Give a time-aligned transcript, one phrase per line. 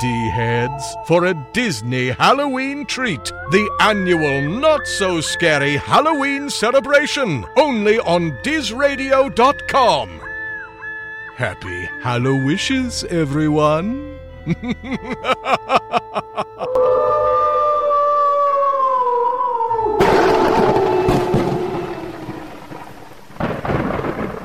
[0.00, 3.24] D heads, for a Disney Halloween treat.
[3.50, 10.20] The annual Not So Scary Halloween celebration, only on DizRadio.com.
[11.36, 14.18] Happy Hallowishes, everyone.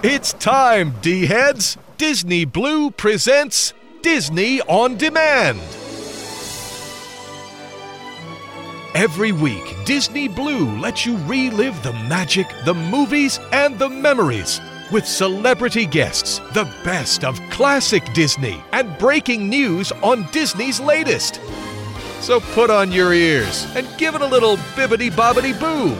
[0.01, 1.77] It's time, D heads!
[1.97, 5.59] Disney Blue presents Disney on Demand.
[8.95, 15.05] Every week, Disney Blue lets you relive the magic, the movies, and the memories with
[15.05, 21.41] celebrity guests, the best of classic Disney, and breaking news on Disney's latest.
[22.21, 25.95] So put on your ears and give it a little bibbity bobbity boo.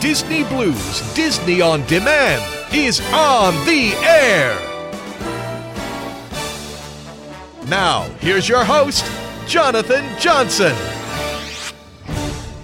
[0.00, 2.42] Disney Blues Disney on Demand
[2.74, 4.71] is on the air.
[7.72, 9.02] Now, here's your host,
[9.46, 10.76] Jonathan Johnson.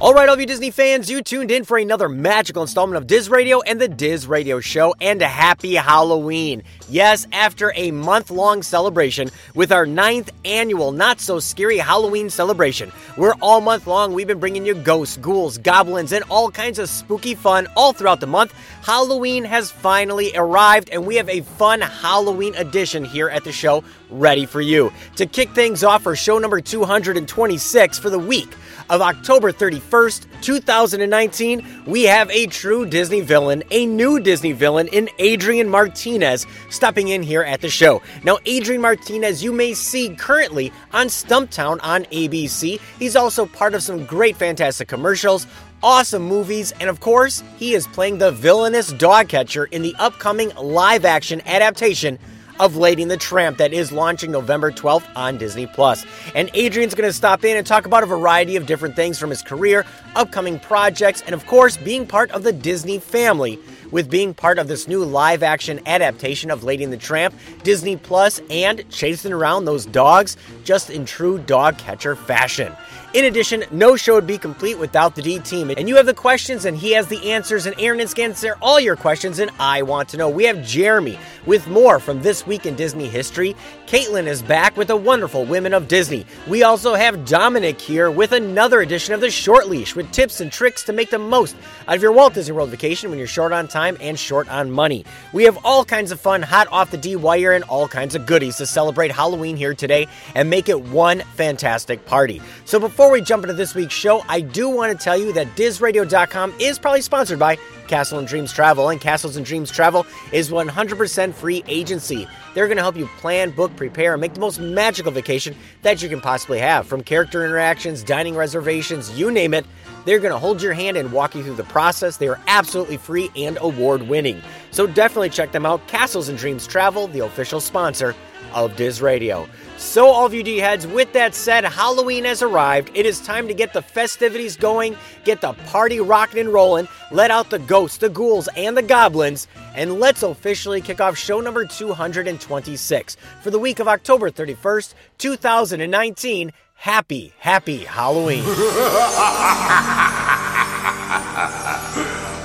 [0.02, 3.06] All right, all of you Disney fans, you tuned in for another magical installment of
[3.06, 6.62] Diz Radio and the Diz Radio Show, and a happy Halloween.
[6.90, 12.90] Yes, after a month long celebration with our ninth annual Not So Scary Halloween celebration,
[13.16, 16.88] where all month long we've been bringing you ghosts, ghouls, goblins, and all kinds of
[16.88, 18.54] spooky fun all throughout the month.
[18.82, 23.84] Halloween has finally arrived, and we have a fun Halloween edition here at the show
[24.08, 24.90] ready for you.
[25.16, 28.48] To kick things off for show number 226 for the week
[28.88, 35.10] of October 31st, 2019, we have a true Disney villain, a new Disney villain in
[35.18, 36.46] Adrian Martinez
[36.78, 38.00] stopping in here at the show.
[38.22, 42.80] Now, Adrian Martinez, you may see currently on Stumptown on ABC.
[43.00, 45.46] He's also part of some great, fantastic commercials
[45.80, 50.52] awesome movies, and of course, he is playing the villainous dog catcher in the upcoming
[50.56, 52.18] live action adaptation
[52.58, 56.04] of Lady and the Tramp that is launching November 12th on Disney Plus.
[56.34, 59.30] And Adrian's going to stop in and talk about a variety of different things from
[59.30, 59.84] his career,
[60.16, 63.58] upcoming projects, and of course, being part of the Disney family
[63.90, 67.96] with being part of this new live action adaptation of Lady and the Tramp, Disney
[67.96, 72.74] Plus, and chasing around those dogs just in true dog catcher fashion.
[73.14, 75.70] In addition, no show would be complete without the D team.
[75.70, 78.56] And you have the questions, and he has the answers, and Aaron going to answer
[78.60, 80.28] all your questions, and I want to know.
[80.28, 83.56] We have Jeremy with more from This Week in Disney History.
[83.86, 86.26] Caitlin is back with the wonderful Women of Disney.
[86.46, 90.52] We also have Dominic here with another edition of The Short Leash with tips and
[90.52, 91.56] tricks to make the most
[91.88, 94.70] out of your Walt Disney World vacation when you're short on time and short on
[94.70, 95.04] money.
[95.32, 98.26] We have all kinds of fun, hot off the D wire, and all kinds of
[98.26, 102.42] goodies to celebrate Halloween here today and make it one fantastic party.
[102.66, 105.46] So before we jump into this week's show, I do want to tell you that
[105.56, 107.56] DizRadio.com is probably sponsored by
[107.88, 112.28] Castle and Dreams Travel, and Castles and Dreams Travel is 100% free agency.
[112.54, 116.02] They're going to help you plan, book, prepare, and make the most magical vacation that
[116.02, 116.86] you can possibly have.
[116.86, 119.66] From character interactions, dining reservations, you name it,
[120.04, 122.16] they're going to hold your hand and walk you through the process.
[122.16, 124.40] They are absolutely free and award winning.
[124.70, 125.86] So definitely check them out.
[125.88, 128.14] Castles and Dreams Travel, the official sponsor
[128.54, 129.48] of Diz Radio.
[129.78, 132.90] So, all of you D heads, with that said, Halloween has arrived.
[132.94, 137.30] It is time to get the festivities going, get the party rocking and rolling, let
[137.30, 139.46] out the ghosts, the ghouls, and the goblins,
[139.76, 146.52] and let's officially kick off show number 226 for the week of October 31st, 2019.
[146.74, 148.42] Happy, happy Halloween.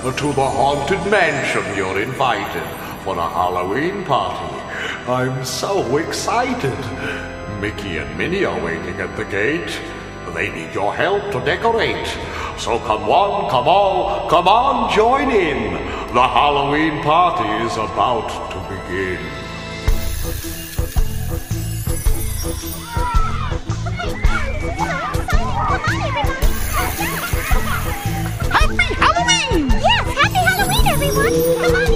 [0.04, 2.64] to the Haunted Mansion you're invited
[3.04, 4.63] for a Halloween party.
[5.08, 6.80] I'm so excited.
[7.60, 9.78] Mickey and Minnie are waiting at the gate.
[10.34, 12.08] They need your help to decorate.
[12.58, 15.74] So come one, come all, come on, join in.
[16.14, 19.20] The Halloween party is about to begin.
[28.52, 29.70] Happy Halloween!
[29.70, 31.34] Yes, happy Halloween, everyone!
[31.62, 31.93] Come on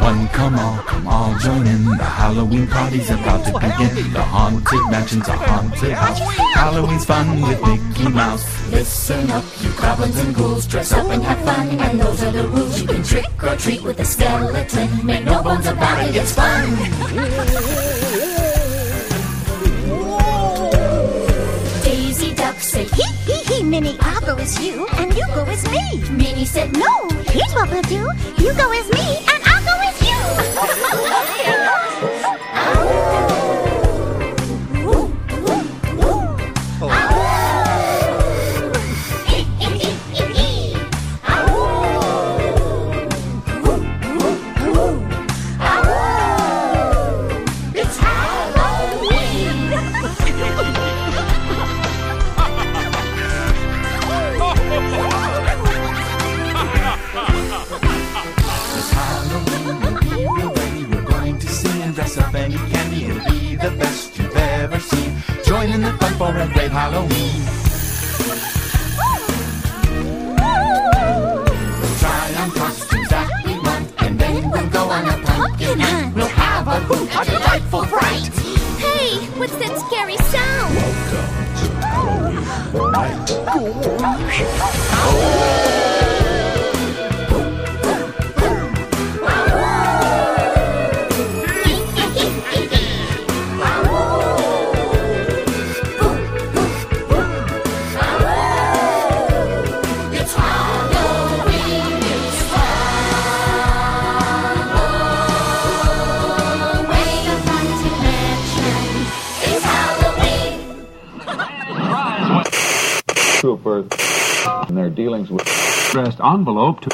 [0.00, 0.28] fun!
[0.28, 1.84] Come on, come on, join in.
[1.84, 4.12] The Halloween party's about to begin.
[4.12, 6.20] The haunted mansion's a haunted house.
[6.54, 8.44] Halloween's fun with Mickey Mouse.
[8.70, 12.48] Listen up, you goblins and ghouls, dress up and have fun, and those are the
[12.48, 12.80] rules.
[12.80, 16.70] You can trick or treat with a skeleton, make no bones about it, it's fun.
[21.84, 25.62] Daisy Duck said, Hee hee hee, Minnie, I'll go as you, and you go as
[25.70, 26.00] me.
[26.10, 28.08] Minnie said, No, here's what we'll do.
[28.42, 29.49] You go as me, and I'll
[30.30, 31.24] 哈哈哈
[32.02, 32.09] 哈
[65.98, 67.40] for a great Halloween.
[71.80, 76.14] We'll try on costumes that we want, and then we'll go on a pumpkin hunt.
[76.14, 78.28] We'll have a hoot, a delightful fright.
[78.78, 80.76] Hey, what's that scary sound?
[81.92, 82.30] Oh.
[86.02, 86.19] It's
[113.62, 113.88] Halloween.
[113.88, 115.42] trooper in their dealings with
[115.90, 116.88] addressed envelope to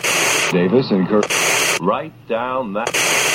[0.52, 1.26] Davis and Kirk.
[1.80, 2.88] Write down that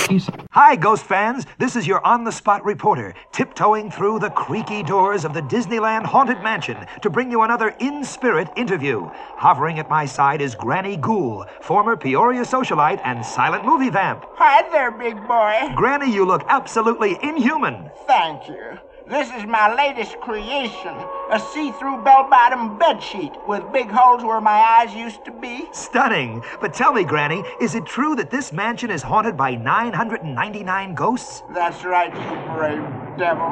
[0.09, 0.27] piece.
[0.51, 1.45] Hi, Ghost fans.
[1.59, 6.05] This is your on the spot reporter, tiptoeing through the creaky doors of the Disneyland
[6.05, 9.09] Haunted Mansion to bring you another in spirit interview.
[9.37, 14.25] Hovering at my side is Granny Ghoul, former Peoria socialite and silent movie vamp.
[14.35, 15.73] Hi there, big boy.
[15.75, 17.91] Granny, you look absolutely inhuman.
[18.07, 18.79] Thank you.
[19.07, 20.95] This is my latest creation
[21.31, 25.68] a see through bell bottom bedsheet with big holes where my eyes used to be.
[25.71, 26.44] Stunning.
[26.59, 31.42] But tell me, Granny, is it true that this mansion is haunted by 999 ghosts?
[31.53, 33.50] That's right, you brave devil.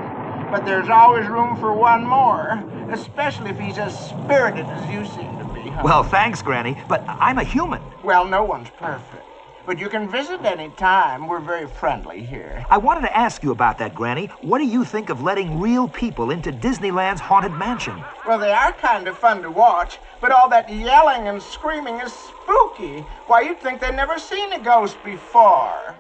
[0.52, 5.38] But there's always room for one more, especially if he's as spirited as you seem
[5.40, 5.82] to be, huh?
[5.84, 7.82] Well, thanks, Granny, but I'm a human.
[8.04, 9.29] Well, no one's perfect.
[9.70, 11.28] But you can visit any time.
[11.28, 12.66] We're very friendly here.
[12.72, 14.26] I wanted to ask you about that, Granny.
[14.42, 18.04] What do you think of letting real people into Disneyland's Haunted Mansion?
[18.28, 22.12] Well, they are kind of fun to watch, but all that yelling and screaming is
[22.12, 23.02] spooky.
[23.28, 25.94] Why, you'd think they'd never seen a ghost before.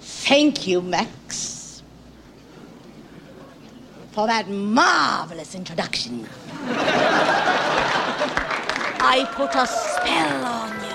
[0.00, 1.84] Thank you, Max,
[4.10, 6.26] for that marvelous introduction.
[9.00, 10.87] I put a spell on you.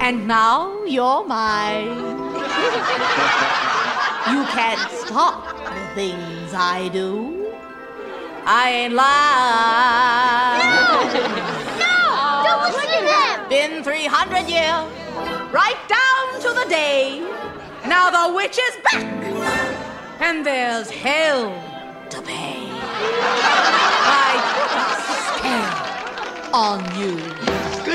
[0.00, 1.88] And now you're mine.
[4.30, 7.52] you can't stop the things I do.
[8.44, 10.62] I ain't lying.
[10.70, 11.10] No!
[11.82, 12.42] no!
[12.46, 13.48] Don't listen to them!
[13.48, 14.86] Been 300 years,
[15.52, 17.20] right down to the day.
[17.86, 19.04] Now the witch is back,
[20.20, 21.50] and there's hell
[22.10, 22.68] to pay.
[24.18, 24.88] I put a
[25.34, 27.35] spell on you.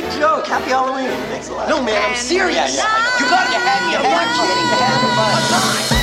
[0.02, 0.48] Good joke.
[0.48, 1.12] Happy Halloween.
[1.30, 1.70] Thanks a lot.
[1.70, 2.76] No, man, I'm serious.
[2.76, 3.20] Yeah, yeah.
[3.20, 3.54] You got it.
[3.54, 3.96] You had me.
[3.96, 4.66] I'm not kidding.
[4.66, 6.01] You had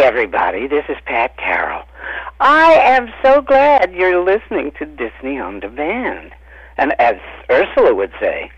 [0.00, 0.66] Everybody.
[0.66, 1.82] This is Pat Carroll.
[2.40, 6.32] I am so glad you're listening to Disney on Demand.
[6.78, 7.16] And as
[7.50, 8.50] Ursula would say,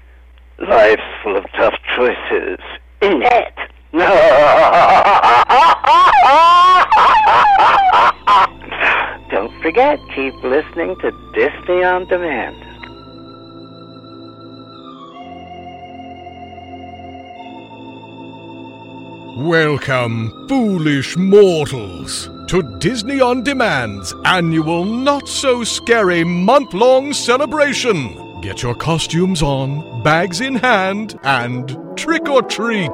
[0.60, 2.60] life's full of tough choices,
[3.00, 3.48] isn't eh.
[3.48, 3.54] it?
[9.32, 12.54] Don't forget, keep listening to Disney on Demand.
[19.36, 28.40] Welcome, foolish mortals, to Disney On Demand's annual not so scary month long celebration.
[28.42, 32.90] Get your costumes on, bags in hand, and trick or treat.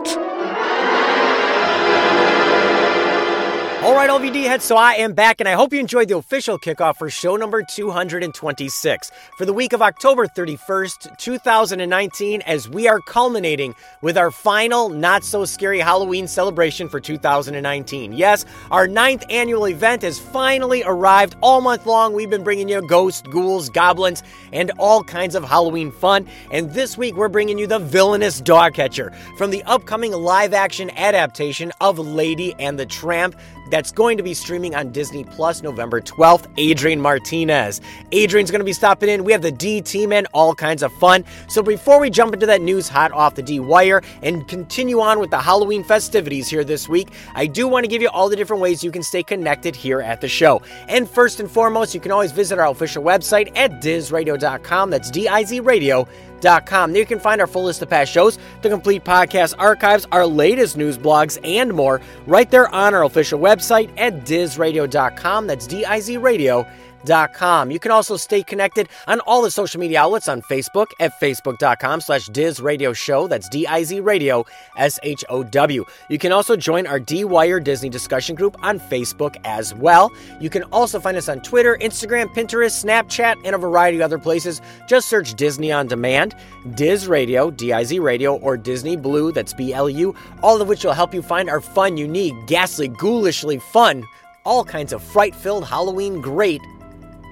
[3.98, 6.98] Right, LVD heads, so I am back, and I hope you enjoyed the official kickoff
[6.98, 13.74] for show number 226 for the week of October 31st, 2019, as we are culminating
[14.00, 18.12] with our final not so scary Halloween celebration for 2019.
[18.12, 21.34] Yes, our ninth annual event has finally arrived.
[21.40, 25.90] All month long, we've been bringing you ghosts, ghouls, goblins, and all kinds of Halloween
[25.90, 26.28] fun.
[26.52, 30.88] And this week, we're bringing you the villainous dog catcher from the upcoming live action
[30.90, 33.34] adaptation of Lady and the Tramp
[33.70, 36.47] that's going to be streaming on Disney Plus November 12th.
[36.57, 37.80] Adrian Martinez.
[38.12, 39.25] Adrian's going to be stopping in.
[39.25, 41.25] We have the D team and all kinds of fun.
[41.49, 45.18] So before we jump into that news hot off the D wire and continue on
[45.18, 48.37] with the Halloween festivities here this week, I do want to give you all the
[48.37, 50.62] different ways you can stay connected here at the show.
[50.88, 54.90] And first and foremost, you can always visit our official website at dizradio.com.
[54.90, 56.07] That's D I Z radio.
[56.40, 60.26] There you can find our full list of past shows, the complete podcast archives, our
[60.26, 65.47] latest news blogs, and more right there on our official website at dizradio.com.
[65.47, 66.66] That's D I Z radio
[67.34, 67.70] com.
[67.70, 72.00] You can also stay connected on all the social media outlets on Facebook at facebook.com
[72.00, 73.28] slash Diz Radio Show.
[73.28, 74.44] That's D-I-Z Radio
[74.76, 75.84] S-H-O-W.
[76.08, 80.12] You can also join our D-Wire Disney discussion group on Facebook as well.
[80.40, 84.18] You can also find us on Twitter, Instagram, Pinterest, Snapchat, and a variety of other
[84.18, 84.60] places.
[84.88, 86.34] Just search Disney on Demand,
[86.74, 91.22] Diz Radio, D-I-Z Radio, or Disney Blue, that's B-L-U, all of which will help you
[91.22, 94.04] find our fun, unique, ghastly, ghoulishly fun,
[94.44, 96.60] all kinds of fright-filled Halloween great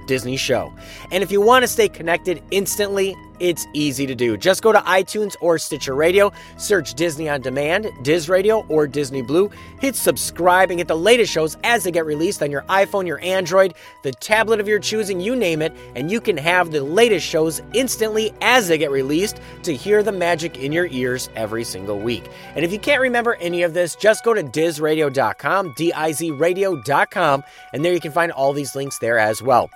[0.07, 0.73] Disney show.
[1.11, 4.37] And if you want to stay connected instantly, it's easy to do.
[4.37, 9.23] Just go to iTunes or Stitcher Radio, search Disney on Demand, Diz Radio, or Disney
[9.23, 13.07] Blue, hit subscribe, and get the latest shows as they get released on your iPhone,
[13.07, 16.83] your Android, the tablet of your choosing, you name it, and you can have the
[16.83, 21.65] latest shows instantly as they get released to hear the magic in your ears every
[21.65, 22.29] single week.
[22.55, 26.31] And if you can't remember any of this, just go to dizradio.com, D I Z
[26.31, 29.69] radio.com, and there you can find all these links there as well.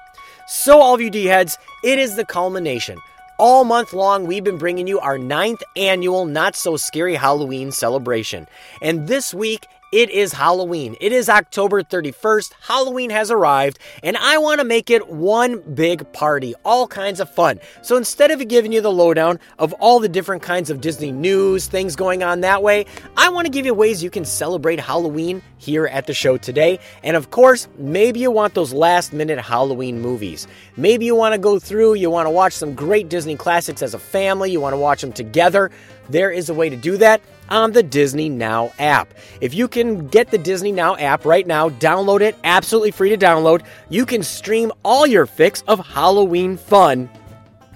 [0.52, 2.98] So, all of you D heads, it is the culmination.
[3.38, 8.48] All month long, we've been bringing you our ninth annual Not So Scary Halloween celebration.
[8.82, 10.96] And this week, it is Halloween.
[11.00, 12.52] It is October 31st.
[12.60, 17.28] Halloween has arrived, and I want to make it one big party, all kinds of
[17.28, 17.58] fun.
[17.82, 21.66] So instead of giving you the lowdown of all the different kinds of Disney news,
[21.66, 25.42] things going on that way, I want to give you ways you can celebrate Halloween
[25.58, 26.78] here at the show today.
[27.02, 30.46] And of course, maybe you want those last minute Halloween movies.
[30.76, 33.92] Maybe you want to go through, you want to watch some great Disney classics as
[33.92, 35.68] a family, you want to watch them together.
[36.08, 37.20] There is a way to do that
[37.50, 39.12] on the Disney Now app.
[39.40, 43.18] If you can get the Disney Now app right now, download it, absolutely free to
[43.18, 43.62] download.
[43.88, 47.10] You can stream all your fix of Halloween fun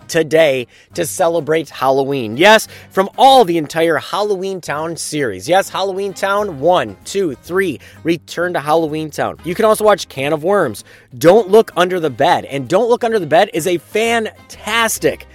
[0.09, 2.37] today to celebrate Halloween.
[2.37, 5.49] Yes, from all the entire Halloween Town series.
[5.49, 9.38] Yes, Halloween Town 1, 2, 3, Return to Halloween Town.
[9.45, 10.85] You can also watch Can of Worms,
[11.19, 12.45] Don't Look Under the Bed.
[12.45, 15.26] And Don't Look Under the Bed is a fantastic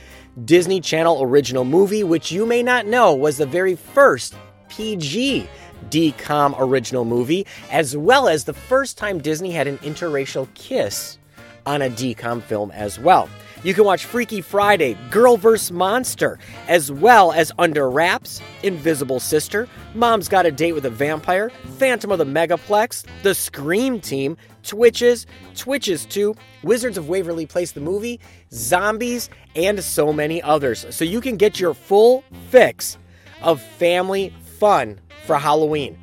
[0.46, 4.36] Disney Channel original movie, which you may not know was the very first
[4.70, 5.50] PG
[5.90, 11.18] DCOM original movie, as well as the first time Disney had an interracial kiss
[11.66, 13.30] on a DCOM film as well.
[13.62, 15.72] You can watch Freaky Friday, Girl vs.
[15.72, 21.50] Monster, as well as Under Wraps, Invisible Sister, Mom's Got a Date with a Vampire,
[21.78, 27.82] Phantom of the Megaplex, The Scream Team, Twitches, Twitches 2, Wizards of Waverly Place the
[27.82, 28.20] movie,
[28.52, 30.86] Zombies, and so many others.
[30.90, 32.98] So you can get your full fix
[33.42, 35.98] of family fun for Halloween.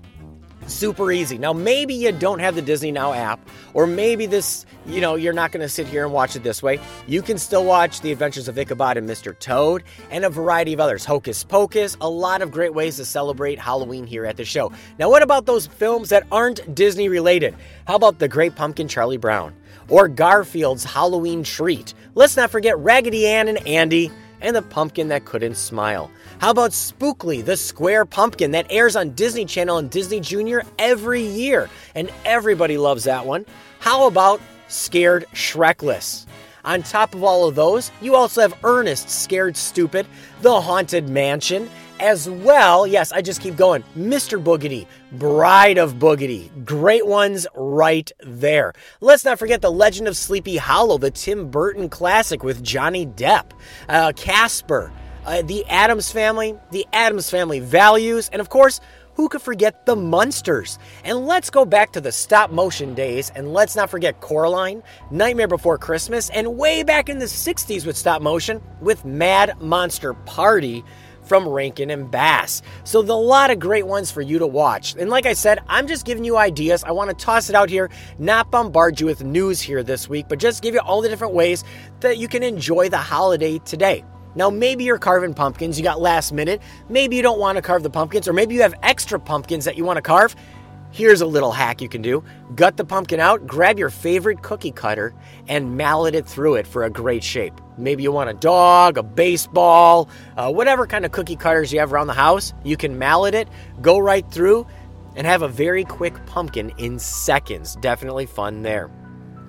[0.66, 1.38] Super easy.
[1.38, 3.38] Now, maybe you don't have the Disney Now app,
[3.72, 6.60] or maybe this, you know, you're not going to sit here and watch it this
[6.60, 6.80] way.
[7.06, 9.38] You can still watch The Adventures of Ichabod and Mr.
[9.38, 11.04] Toad and a variety of others.
[11.04, 14.72] Hocus Pocus, a lot of great ways to celebrate Halloween here at the show.
[14.98, 17.54] Now, what about those films that aren't Disney related?
[17.86, 19.54] How about The Great Pumpkin Charlie Brown?
[19.88, 21.94] Or Garfield's Halloween Treat?
[22.16, 26.10] Let's not forget Raggedy Ann and Andy and the pumpkin that couldn't smile.
[26.38, 31.22] How about Spookly, the square pumpkin that airs on Disney Channel and Disney Junior every
[31.22, 31.68] year?
[31.94, 33.46] And everybody loves that one.
[33.80, 36.26] How about Scared Shrekless?
[36.64, 40.06] On top of all of those, you also have Ernest Scared Stupid,
[40.42, 43.84] The Haunted Mansion, as well, yes, I just keep going.
[43.96, 44.42] Mr.
[44.42, 46.50] Boogedy, Bride of Boogedy.
[46.64, 48.72] Great ones right there.
[49.00, 53.52] Let's not forget The Legend of Sleepy Hollow, the Tim Burton classic with Johnny Depp.
[53.88, 54.92] Uh, Casper,
[55.24, 58.80] uh, The Addams Family, The Addams Family Values, and of course,
[59.14, 60.78] who could forget the Munsters?
[61.02, 65.48] And let's go back to the stop motion days and let's not forget Coraline, Nightmare
[65.48, 70.84] Before Christmas, and way back in the 60s with stop motion with Mad Monster Party
[71.26, 72.62] from Rankin and Bass.
[72.84, 74.94] So, a lot of great ones for you to watch.
[74.96, 76.84] And like I said, I'm just giving you ideas.
[76.84, 80.26] I want to toss it out here, not bombard you with news here this week,
[80.28, 81.64] but just give you all the different ways
[82.00, 84.04] that you can enjoy the holiday today.
[84.34, 86.60] Now, maybe you're carving pumpkins, you got last minute.
[86.90, 89.76] Maybe you don't want to carve the pumpkins, or maybe you have extra pumpkins that
[89.76, 90.36] you want to carve.
[90.90, 92.22] Here's a little hack you can do
[92.54, 95.14] gut the pumpkin out, grab your favorite cookie cutter,
[95.48, 97.60] and mallet it through it for a great shape.
[97.78, 101.92] Maybe you want a dog, a baseball, uh, whatever kind of cookie cutters you have
[101.92, 103.48] around the house, you can mallet it,
[103.82, 104.66] go right through,
[105.14, 107.76] and have a very quick pumpkin in seconds.
[107.76, 108.90] Definitely fun there.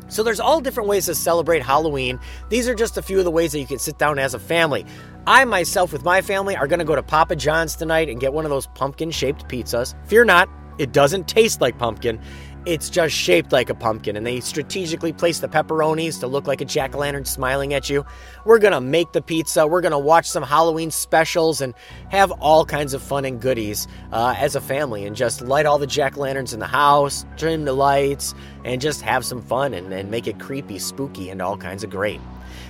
[0.09, 2.19] So there's all different ways to celebrate Halloween.
[2.49, 4.39] These are just a few of the ways that you can sit down as a
[4.39, 4.85] family.
[5.25, 8.31] I myself with my family are going to go to Papa John's tonight and get
[8.31, 9.93] one of those pumpkin shaped pizzas.
[10.07, 12.21] Fear not, it doesn't taste like pumpkin.
[12.67, 16.59] It's just shaped like a pumpkin, and they strategically place the pepperonis to look like
[16.59, 18.05] a jack o' lantern smiling at you.
[18.43, 21.73] We're gonna make the pizza, we're gonna watch some Halloween specials, and
[22.09, 25.77] have all kinds of fun and goodies uh, as a family, and just light all
[25.77, 29.73] the jack o' lanterns in the house, trim the lights, and just have some fun
[29.73, 32.19] and, and make it creepy, spooky, and all kinds of great.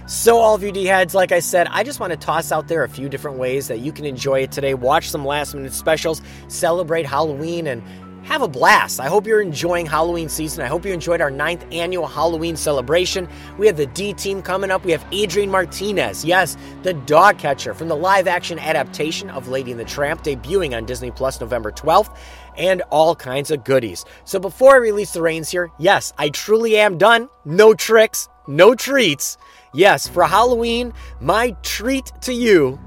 [0.06, 2.68] So, all of you D heads, like I said, I just want to toss out
[2.68, 4.74] there a few different ways that you can enjoy it today.
[4.74, 7.82] Watch some last minute specials, celebrate Halloween, and
[8.28, 9.00] have a blast.
[9.00, 10.62] I hope you're enjoying Halloween season.
[10.62, 13.28] I hope you enjoyed our ninth annual Halloween celebration.
[13.58, 14.84] We have the D team coming up.
[14.84, 19.72] We have Adrian Martinez, yes, the dog catcher from the live action adaptation of Lady
[19.72, 22.18] and the Tramp, debuting on Disney Plus November 12th,
[22.58, 24.04] and all kinds of goodies.
[24.26, 27.30] So before I release the reins here, yes, I truly am done.
[27.46, 29.38] No tricks, no treats.
[29.74, 30.92] Yes, for Halloween,
[31.22, 32.78] my treat to you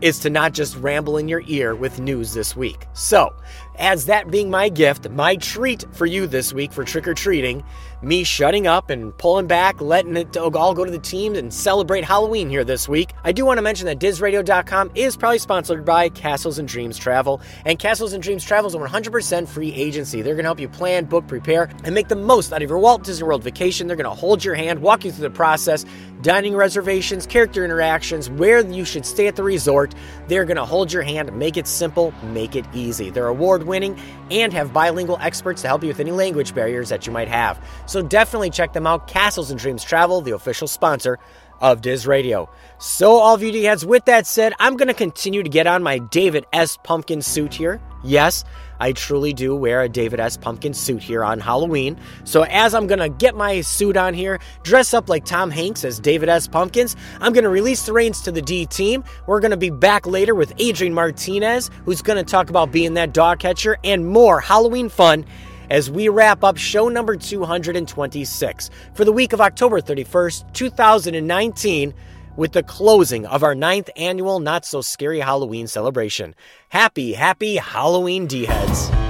[0.00, 2.86] is to not just ramble in your ear with news this week.
[2.94, 3.34] So,
[3.80, 7.64] as that being my gift, my treat for you this week for trick or treating,
[8.02, 12.04] me shutting up and pulling back, letting it all go to the teams and celebrate
[12.04, 13.12] Halloween here this week.
[13.24, 17.40] I do want to mention that DizRadio.com is probably sponsored by Castles and Dreams Travel,
[17.64, 20.22] and Castles and Dreams Travel is a 100% free agency.
[20.22, 22.78] They're going to help you plan, book, prepare, and make the most out of your
[22.78, 23.86] Walt Disney World vacation.
[23.86, 25.84] They're going to hold your hand, walk you through the process,
[26.22, 29.94] dining reservations, character interactions, where you should stay at the resort.
[30.28, 33.10] They're going to hold your hand, make it simple, make it easy.
[33.10, 33.98] They're award winning
[34.30, 37.58] and have bilingual experts to help you with any language barriers that you might have.
[37.90, 39.08] So definitely check them out.
[39.08, 41.18] Castles and Dreams Travel, the official sponsor
[41.60, 42.48] of Diz Radio.
[42.78, 45.66] So, all of you D heads, with that said, I'm going to continue to get
[45.66, 46.78] on my David S.
[46.84, 47.80] Pumpkin suit here.
[48.04, 48.44] Yes,
[48.78, 50.36] I truly do wear a David S.
[50.36, 51.98] Pumpkin suit here on Halloween.
[52.22, 55.84] So, as I'm going to get my suit on here, dress up like Tom Hanks
[55.84, 56.46] as David S.
[56.46, 59.02] Pumpkins, I'm going to release the reins to the D team.
[59.26, 62.94] We're going to be back later with Adrian Martinez, who's going to talk about being
[62.94, 65.26] that dog catcher and more Halloween fun
[65.70, 71.94] as we wrap up show number 226 for the week of October 31st, 2019,
[72.36, 76.34] with the closing of our ninth annual Not So Scary Halloween celebration.
[76.68, 79.09] Happy, happy Halloween, D heads.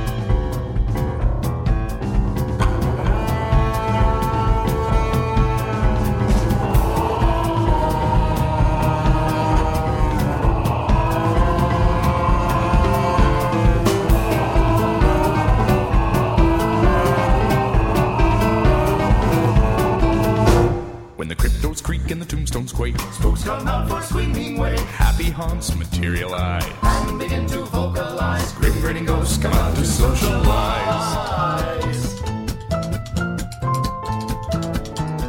[25.51, 28.53] Haunts materialize and begin to vocalize.
[28.53, 31.11] Grim grinning ghosts come out to socialize.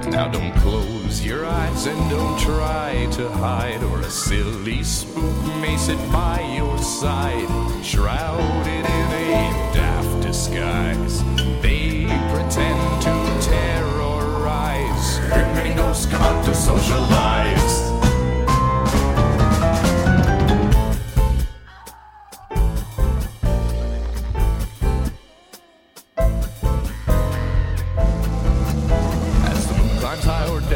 [0.06, 5.76] Now don't close your eyes and don't try to hide, or a silly spook may
[5.76, 7.50] sit by your side,
[7.84, 11.24] shrouded in a daft disguise.
[11.64, 15.18] They pretend to terrorize.
[15.32, 17.61] Grim grinning ghosts come out to socialize.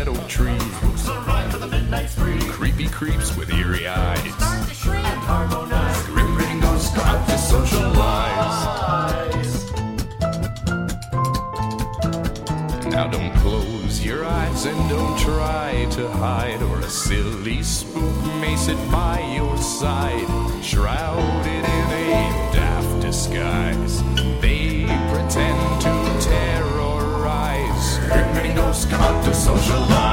[0.08, 0.62] Oak trees,
[2.52, 4.34] creepy creeps with eerie eyes.
[4.36, 6.04] Start to shriek and harmonize.
[6.04, 6.36] Grim
[6.96, 8.65] come out to socialize.
[12.86, 18.56] Now don't close your eyes and don't try to hide, or a silly spook may
[18.56, 20.28] sit by your side,
[20.63, 24.04] shrouded in a daft disguise.
[24.41, 25.94] They pretend to
[28.36, 30.05] grinning ghosts come out to socialize.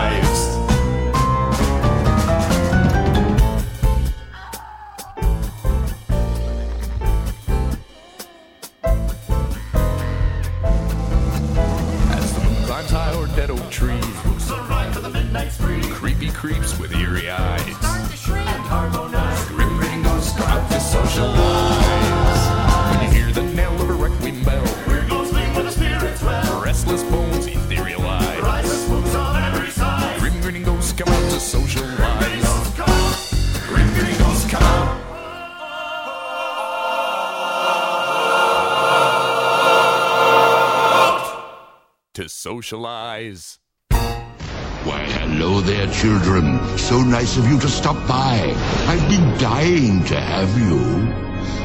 [42.62, 43.58] Socialize.
[43.90, 46.78] Why, hello there, children.
[46.78, 48.54] So nice of you to stop by.
[48.86, 50.78] I've been dying to have you.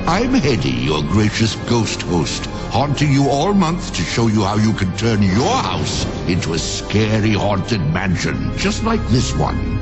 [0.07, 4.73] I'm Hetty, your gracious ghost host, haunting you all month to show you how you
[4.73, 9.77] can turn your house into a scary haunted mansion, just like this one.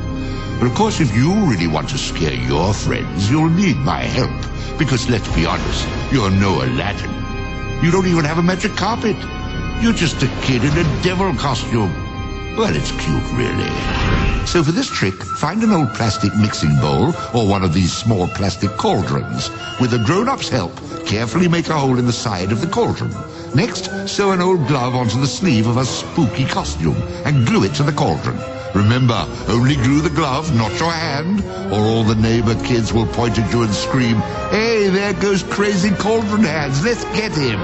[0.59, 4.35] But of course, if you really want to scare your friends, you'll need my help.
[4.77, 7.13] Because let's be honest, you're no Aladdin.
[7.81, 9.15] You don't even have a magic carpet.
[9.85, 11.93] You're just a kid in a devil costume.
[12.57, 13.69] Well, it's cute, really.
[14.47, 18.27] So for this trick, find an old plastic mixing bowl or one of these small
[18.29, 19.51] plastic cauldrons.
[19.79, 23.13] With a grown-up's help, carefully make a hole in the side of the cauldron.
[23.53, 27.75] Next, sew an old glove onto the sleeve of a spooky costume and glue it
[27.75, 28.39] to the cauldron.
[28.75, 33.39] Remember, only glue the glove, not your hand, or all the neighbor kids will point
[33.39, 34.17] at you and scream,
[34.51, 37.57] Hey, there goes crazy cauldron hands, let's get him.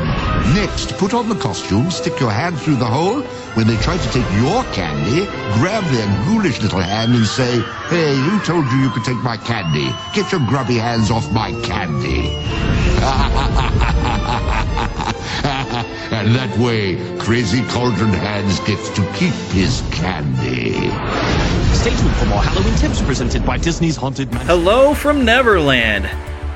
[0.56, 3.24] Next, put on the costume, stick your hand through the hole.
[3.56, 5.26] When they try to take your candy,
[5.60, 9.36] grab their ghoulish little hand and say, Hey, who told you you could take my
[9.36, 9.91] candy?
[10.15, 12.32] Get your grubby hands off my candy.
[16.09, 20.73] and that way, Crazy Cauldron Hands gets to keep his candy.
[21.75, 24.47] Stay tuned for more Halloween tips presented by Disney's Haunted Mansion.
[24.47, 26.09] Hello from Neverland.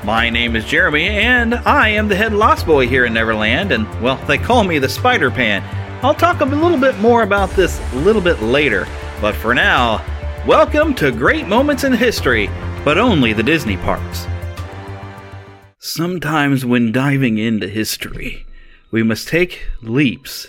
[0.04, 3.88] My name is Jeremy, and I am the head Lost Boy here in Neverland, and
[4.02, 5.62] well, they call me the Spider Pan.
[6.04, 8.86] I'll talk a little bit more about this a little bit later,
[9.20, 10.04] but for now,
[10.46, 12.48] welcome to Great Moments in History,
[12.84, 14.26] but only the Disney parks.
[15.78, 18.45] Sometimes, when diving into history,
[18.90, 20.48] we must take leaps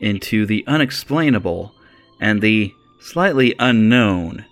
[0.00, 1.74] into the unexplainable
[2.20, 4.44] and the slightly unknown.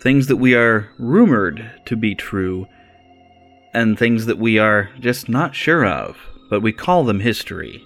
[0.00, 2.66] Things that we are rumored to be true,
[3.72, 6.16] and things that we are just not sure of,
[6.50, 7.84] but we call them history.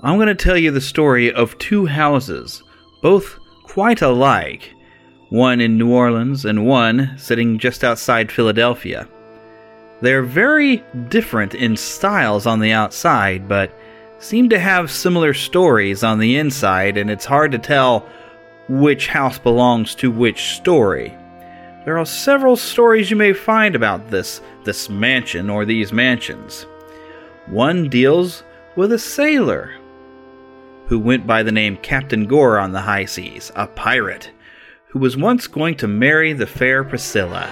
[0.00, 2.62] I'm going to tell you the story of two houses,
[3.02, 4.72] both quite alike,
[5.30, 9.08] one in New Orleans and one sitting just outside Philadelphia.
[10.00, 13.72] They're very different in styles on the outside, but
[14.20, 18.06] seem to have similar stories on the inside, and it's hard to tell
[18.68, 21.16] which house belongs to which story.
[21.84, 26.66] There are several stories you may find about this this mansion or these mansions.
[27.46, 28.42] One deals
[28.76, 29.72] with a sailor
[30.86, 34.30] who went by the name Captain Gore on the high seas, a pirate,
[34.88, 37.50] who was once going to marry the fair Priscilla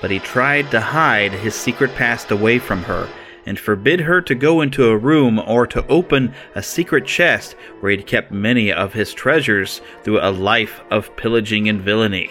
[0.00, 3.08] but he tried to hide his secret past away from her
[3.46, 7.90] and forbid her to go into a room or to open a secret chest where
[7.90, 12.30] he'd kept many of his treasures through a life of pillaging and villainy.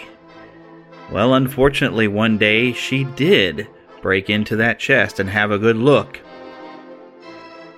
[1.12, 3.68] Well, unfortunately, one day she did
[4.02, 6.20] break into that chest and have a good look.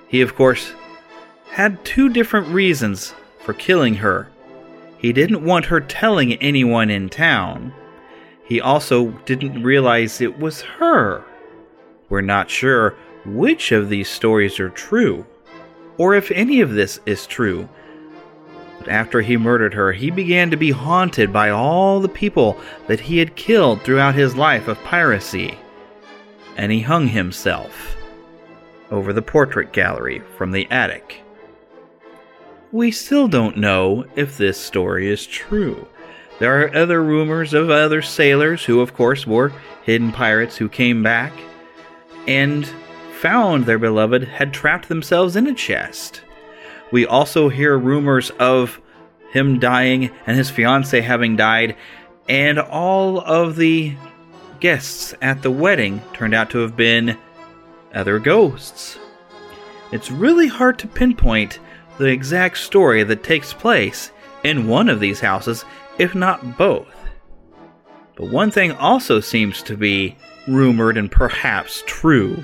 [0.06, 0.74] He, of course,
[1.50, 4.28] had two different reasons for killing her.
[4.98, 7.72] He didn't want her telling anyone in town,
[8.50, 11.24] he also didn't realize it was her.
[12.08, 15.24] We're not sure which of these stories are true,
[15.98, 17.68] or if any of this is true.
[18.80, 22.58] But after he murdered her, he began to be haunted by all the people
[22.88, 25.56] that he had killed throughout his life of piracy.
[26.56, 27.96] And he hung himself
[28.90, 31.22] over the portrait gallery from the attic.
[32.72, 35.86] We still don't know if this story is true.
[36.40, 39.52] There are other rumors of other sailors who, of course, were
[39.84, 41.32] hidden pirates who came back
[42.26, 42.66] and
[43.20, 46.22] found their beloved had trapped themselves in a chest.
[46.90, 48.80] We also hear rumors of
[49.32, 51.76] him dying and his fiancee having died,
[52.26, 53.94] and all of the
[54.60, 57.18] guests at the wedding turned out to have been
[57.94, 58.98] other ghosts.
[59.92, 61.58] It's really hard to pinpoint
[61.98, 64.10] the exact story that takes place
[64.42, 65.66] in one of these houses
[66.00, 66.88] if not both.
[68.16, 70.16] But one thing also seems to be
[70.48, 72.42] rumored and perhaps true.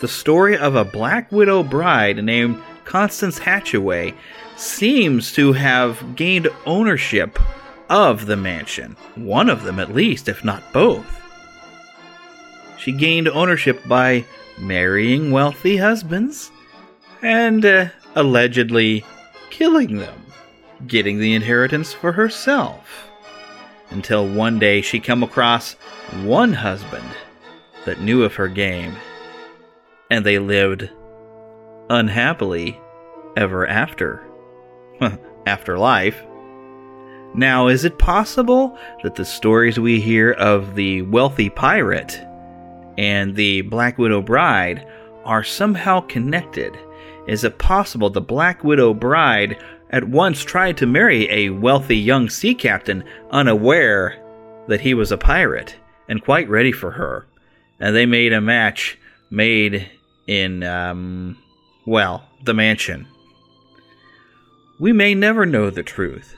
[0.00, 4.14] The story of a Black Widow bride named Constance Hatchaway
[4.56, 7.38] seems to have gained ownership
[7.88, 8.94] of the mansion.
[9.14, 11.20] One of them, at least, if not both.
[12.78, 14.26] She gained ownership by
[14.58, 16.50] marrying wealthy husbands
[17.22, 19.04] and uh, allegedly
[19.50, 20.21] killing them
[20.86, 23.10] getting the inheritance for herself.
[23.90, 25.74] Until one day she come across
[26.22, 27.08] one husband
[27.84, 28.94] that knew of her game,
[30.10, 30.88] and they lived
[31.90, 32.78] unhappily
[33.36, 34.26] ever after.
[35.46, 36.22] after life.
[37.34, 42.20] Now, is it possible that the stories we hear of the wealthy pirate
[42.98, 44.86] and the Black Widow bride
[45.24, 46.76] are somehow connected
[47.26, 49.62] Is it possible the Black Widow bride
[49.92, 54.18] at once tried to marry a wealthy young sea captain, unaware
[54.68, 55.76] that he was a pirate
[56.08, 57.26] and quite ready for her?
[57.78, 58.98] And they made a match
[59.30, 59.90] made
[60.26, 61.36] in, um,
[61.86, 63.06] well, the mansion.
[64.80, 66.34] We may never know the truth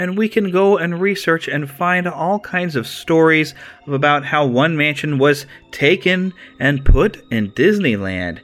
[0.00, 3.54] and we can go and research and find all kinds of stories
[3.86, 8.40] about how one mansion was taken and put in Disneyland.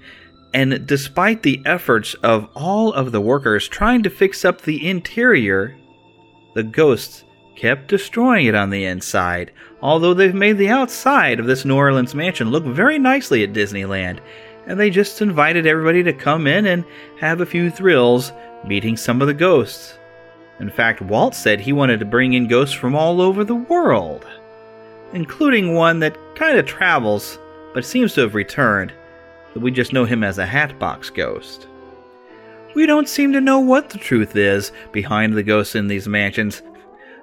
[0.57, 5.77] And despite the efforts of all of the workers trying to fix up the interior,
[6.55, 7.25] the ghosts
[7.57, 12.15] kept destroying it on the inside, although they've made the outside of this New Orleans
[12.15, 14.21] mansion look very nicely at Disneyland.
[14.67, 16.87] And they just invited everybody to come in and
[17.21, 18.33] have a few thrills
[18.67, 19.99] meeting some of the ghosts.
[20.59, 24.27] In fact, Walt said he wanted to bring in ghosts from all over the world,
[25.13, 27.39] including one that kind of travels
[27.75, 28.95] but seems to have returned,
[29.61, 31.67] we just know him as a Hatbox Ghost.
[32.75, 36.63] We don't seem to know what the truth is behind the ghosts in these mansions.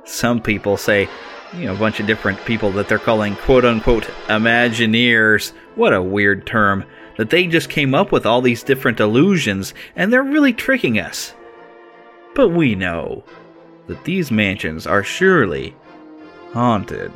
[0.04, 1.08] Some people say,
[1.54, 5.54] you know, a bunch of different people that they're calling quote unquote Imagineers.
[5.76, 6.86] What a weird term.
[7.17, 11.36] That they just came up with all these different illusions and they're really tricking us.
[12.34, 13.24] But we know
[13.86, 15.76] that these mansions are surely
[16.52, 17.12] haunted.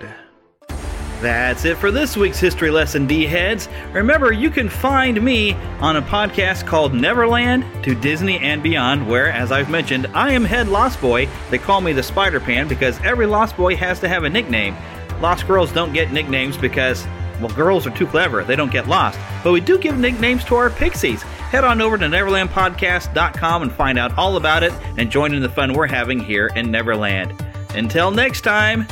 [1.22, 3.68] That's it for this week's history lesson, D heads.
[3.92, 9.32] Remember, you can find me on a podcast called Neverland to Disney and Beyond, where,
[9.32, 11.28] as I've mentioned, I am head Lost Boy.
[11.50, 14.76] They call me the Spider Pan because every Lost Boy has to have a nickname.
[15.20, 17.08] Lost girls don't get nicknames because,
[17.42, 18.44] well, girls are too clever.
[18.44, 19.18] They don't get lost.
[19.44, 23.98] But we do give nicknames to our pixies head on over to NeverlandPodcast.com and find
[23.98, 27.34] out all about it and join in the fun we're having here in Neverland.
[27.74, 28.86] Until next time,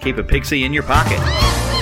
[0.00, 1.79] keep a pixie in your pocket.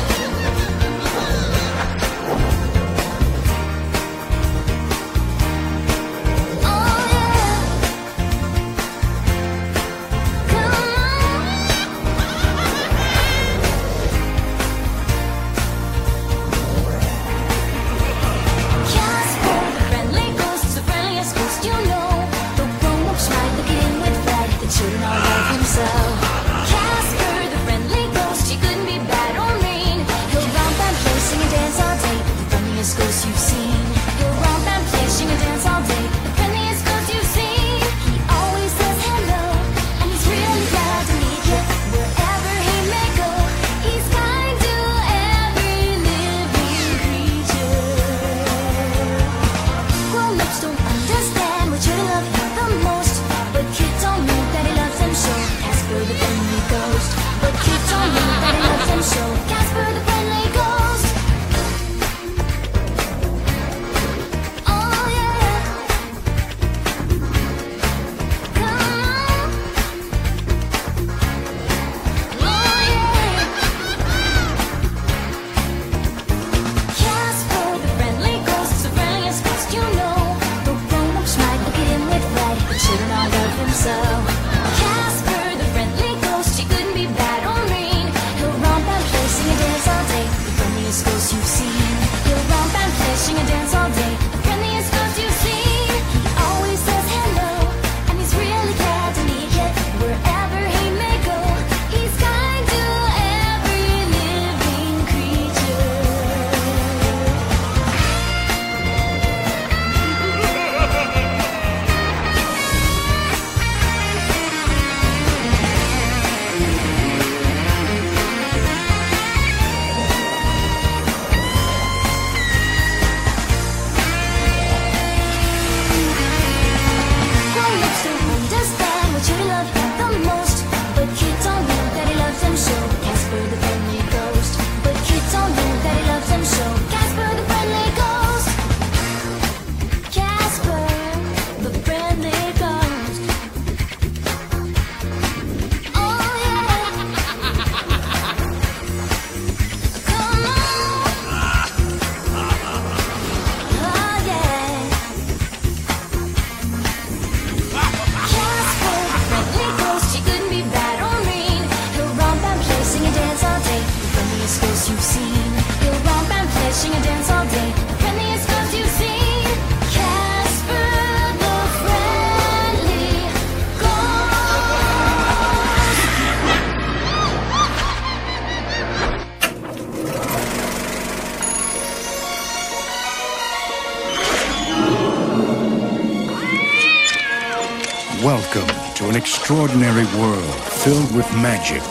[191.29, 191.83] Filled with magic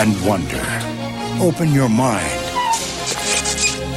[0.00, 0.62] and wonder.
[1.42, 2.30] Open your mind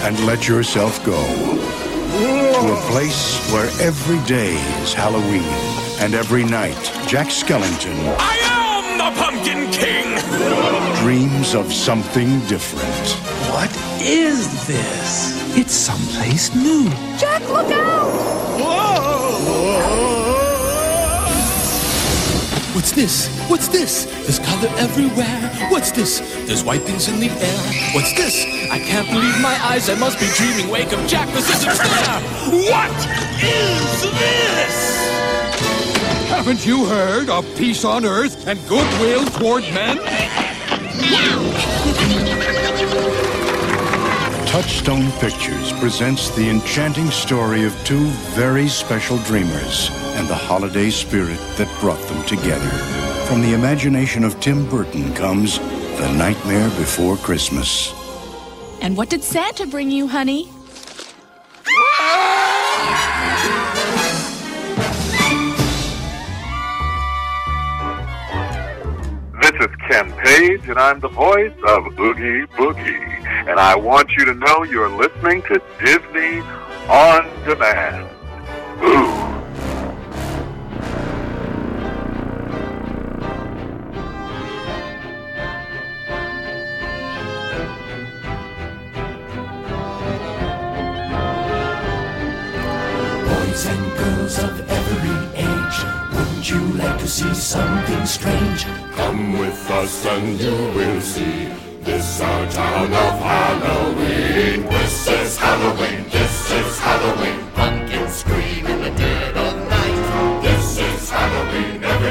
[0.03, 5.43] and let yourself go to a place where every day is Halloween
[5.99, 6.75] and every night
[7.07, 10.17] Jack Skellington I am the Pumpkin King!
[11.03, 13.07] dreams of something different.
[13.51, 15.57] What is this?
[15.57, 16.89] It's someplace new.
[17.17, 18.21] Jack, look out!
[22.81, 23.27] What's this?
[23.47, 24.05] What's this?
[24.05, 25.51] There's color everywhere.
[25.69, 26.17] What's this?
[26.47, 27.93] There's white things in the air.
[27.93, 28.43] What's this?
[28.71, 29.87] I can't believe my eyes.
[29.87, 30.67] I must be dreaming.
[30.67, 31.29] Wake up, Jack.
[31.29, 32.19] This isn't fair.
[32.71, 32.89] What
[33.43, 34.97] is this?
[36.27, 39.97] Haven't you heard of peace on earth and goodwill toward men?
[44.47, 51.39] Touchstone Pictures presents the enchanting story of two very special dreamers and the holiday spirit
[51.57, 52.69] that brought them together.
[53.25, 57.91] From the imagination of Tim Burton comes The Nightmare Before Christmas.
[58.83, 60.43] And what did Santa bring you, honey?
[69.41, 73.49] This is Ken Page, and I'm the voice of Oogie Boogie.
[73.49, 76.41] And I want you to know you're listening to Disney
[76.87, 78.00] on Demand.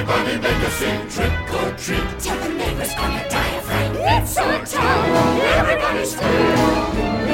[0.00, 1.08] Everybody make a scene.
[1.10, 2.20] Trick or treat.
[2.20, 3.92] Tell the neighbors gonna die of fright.
[3.96, 5.36] It's our town.
[5.60, 6.24] Everybody's free.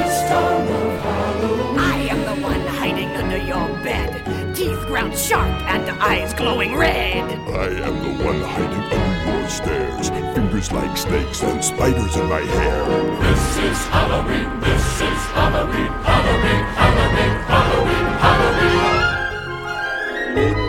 [0.01, 1.79] It's town of Halloween.
[1.79, 4.53] I am the one hiding under your bed.
[4.53, 7.23] Teeth ground sharp and eyes glowing red.
[7.23, 10.09] I am the one hiding under your stairs.
[10.35, 12.83] Fingers like snakes and spiders in my hair.
[13.21, 14.59] This is Halloween.
[14.59, 15.87] This is Halloween.
[15.87, 16.03] Halloween.
[16.03, 16.65] Halloween.
[16.75, 16.86] Halloween.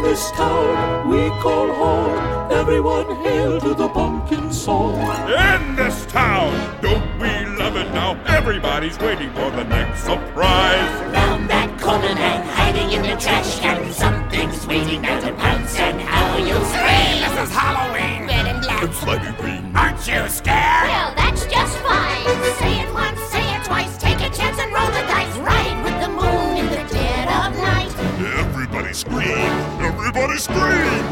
[0.08, 2.50] This town we call home.
[2.50, 4.94] Everyone hail to the pumpkin song.
[5.28, 7.28] In this town, don't we
[7.60, 8.18] love it now?
[8.24, 10.90] Everybody's waiting for the next surprise.
[11.12, 13.92] Round that corner and hiding in the trash can.
[13.92, 17.16] Something's waiting there to pounce and how you'll scream.
[17.24, 18.28] This is Halloween.
[18.28, 18.84] Red and black.
[18.84, 19.76] It's slimy green.
[19.76, 20.88] Aren't you scared?
[20.88, 21.17] Well,
[30.18, 31.04] Everybody scream!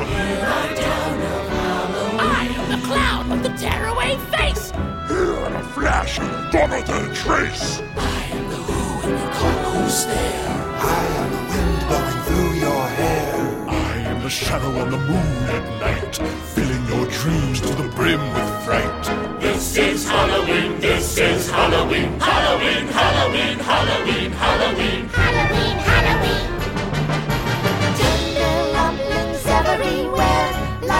[2.18, 4.72] I am the clown with the tearaway face.
[5.06, 6.18] Here in a flash,
[6.50, 7.82] gone without a trace.
[7.96, 10.58] I am the who and you call who's there?
[10.82, 13.68] I am the wind blowing through your hair.
[13.68, 16.16] I am the shadow on the moon at night,
[16.54, 19.40] filling your dreams to the brim with fright.
[19.40, 20.80] This is Halloween.
[20.80, 22.18] This is Halloween.
[22.18, 22.88] Halloween.
[22.88, 23.58] Halloween.
[23.58, 24.32] Halloween.
[24.32, 25.08] Halloween.
[25.08, 25.95] Halloween, Halloween.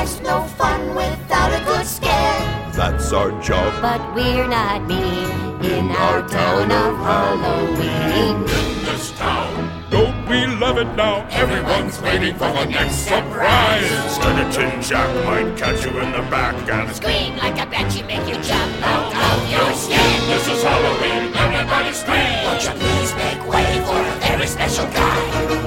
[0.07, 2.71] Life's no fun without a good scare.
[2.71, 3.83] That's our job.
[3.83, 5.27] But we're not mean
[5.65, 8.37] in our town of Halloween.
[8.37, 11.27] In this town, don't we love it now?
[11.33, 14.15] Everyone's waiting for the next surprise.
[14.15, 18.41] Skeleton Jack might catch you in the back and Scream like a banshee, make you
[18.45, 20.21] jump out of your skin.
[20.31, 21.35] This is Halloween.
[21.35, 22.45] Everybody scream!
[22.47, 25.66] Won't you please make way for a very special guy?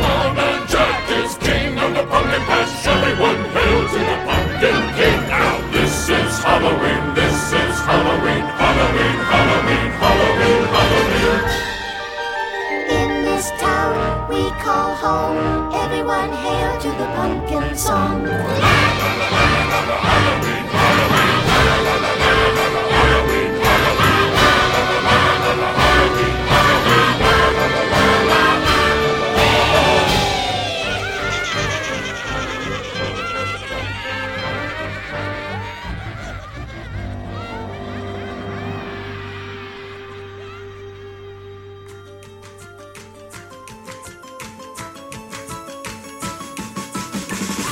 [1.90, 2.88] King the pumpkin patch.
[2.88, 5.20] Everyone hail to the pumpkin king.
[5.30, 7.14] Now this is Halloween.
[7.16, 8.44] This is Halloween.
[8.62, 9.18] Halloween.
[9.32, 9.92] Halloween.
[10.04, 10.64] Halloween.
[10.76, 11.42] Halloween.
[13.00, 15.74] In this town we call home.
[15.74, 18.28] Everyone hail to the pumpkin song.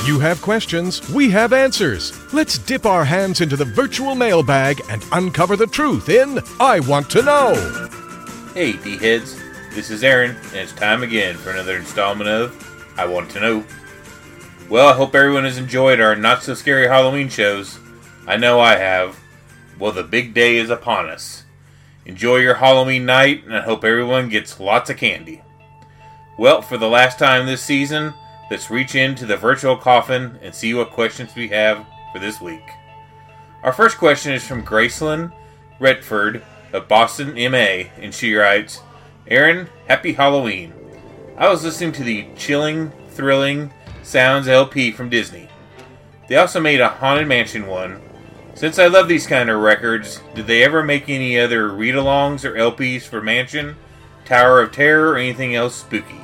[0.08, 2.18] You have questions, we have answers.
[2.32, 7.10] Let's dip our hands into the virtual mailbag and uncover the truth in I Want
[7.10, 7.90] to Know.
[8.54, 9.38] Hey, D heads.
[9.74, 13.64] This is Aaron, and it's time again for another installment of I Want to Know.
[14.70, 17.78] Well, I hope everyone has enjoyed our not so scary Halloween shows.
[18.26, 19.20] I know I have.
[19.78, 21.44] Well, the big day is upon us.
[22.06, 25.42] Enjoy your Halloween night, and I hope everyone gets lots of candy.
[26.38, 28.14] Well, for the last time this season,
[28.50, 32.64] let's reach into the virtual coffin and see what questions we have for this week.
[33.62, 35.32] Our first question is from Gracelyn
[35.80, 36.42] Redford
[36.72, 38.80] of Boston, MA, and she writes
[39.26, 40.72] Aaron, happy Halloween.
[41.36, 43.72] I was listening to the chilling, thrilling
[44.02, 45.48] Sounds LP from Disney.
[46.28, 48.00] They also made a Haunted Mansion one.
[48.54, 52.44] Since I love these kind of records, did they ever make any other read alongs
[52.44, 53.76] or LPs for Mansion,
[54.24, 56.20] Tower of Terror, or anything else spooky?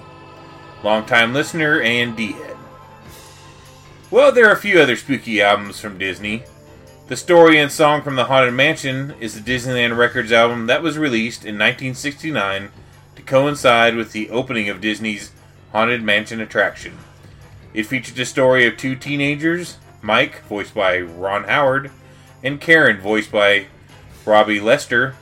[0.85, 2.59] Longtime listener and D Head.
[4.11, 6.43] Well, there are a few other spooky albums from Disney.
[7.09, 10.99] The story and song from the Haunted Mansion is the Disneyland Records album that was
[10.99, 12.69] released in 1969
[13.17, 15.33] to coincide with the opening of Disney's
[15.73, 16.99] Haunted Mansion attraction.
[17.73, 21.93] It featured the story of two teenagers, Mike, voiced by Ron Howard,
[22.43, 23.69] and Karen, voiced by
[24.27, 25.17] Robie Lester,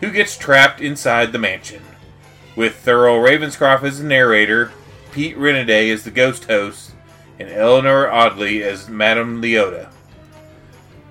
[0.00, 1.82] who gets trapped inside the mansion.
[2.54, 4.72] With Thurl Ravenscroft as the narrator,
[5.10, 6.92] Pete Renaday as the ghost host,
[7.38, 9.90] and Eleanor Audley as Madame Leota.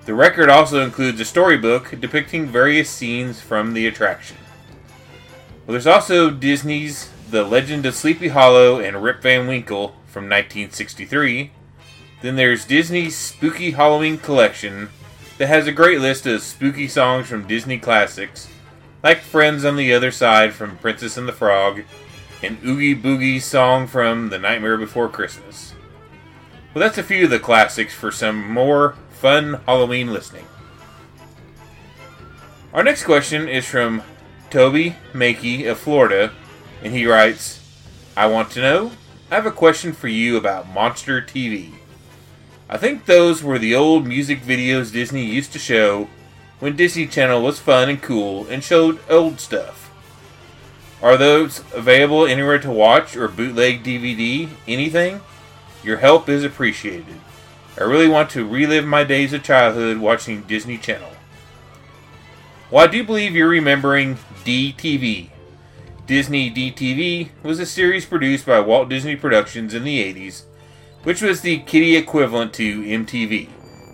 [0.04, 4.36] The record also includes a storybook depicting various scenes from the attraction.
[5.64, 11.52] Well, there's also Disney's The Legend of Sleepy Hollow and Rip Van Winkle from 1963.
[12.20, 14.90] Then there's Disney's Spooky Halloween Collection
[15.38, 18.48] that has a great list of spooky songs from Disney classics,
[19.02, 21.82] like Friends on the Other Side from Princess and the Frog,
[22.40, 25.74] and Oogie Boogie song from The Nightmare Before Christmas.
[26.72, 30.46] Well, that's a few of the classics for some more fun Halloween listening.
[32.72, 34.02] Our next question is from
[34.50, 36.32] Toby Makey of Florida,
[36.82, 37.58] and he writes,
[38.16, 38.92] I want to know,
[39.30, 41.72] I have a question for you about Monster TV.
[42.68, 46.08] I think those were the old music videos Disney used to show
[46.62, 49.90] when Disney Channel was fun and cool and showed old stuff.
[51.02, 54.48] Are those available anywhere to watch or bootleg DVD?
[54.68, 55.22] Anything?
[55.82, 57.18] Your help is appreciated.
[57.76, 61.10] I really want to relive my days of childhood watching Disney Channel.
[62.70, 65.30] Well, I do believe you're remembering DTV.
[66.06, 70.44] Disney DTV was a series produced by Walt Disney Productions in the 80s,
[71.02, 73.48] which was the kiddie equivalent to MTV.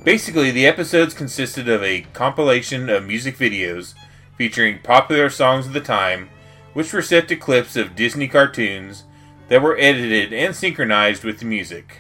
[0.09, 3.93] Basically, the episodes consisted of a compilation of music videos
[4.39, 6.31] featuring popular songs of the time,
[6.73, 9.05] which were set to clips of Disney cartoons
[9.49, 11.99] that were edited and synchronized with the music.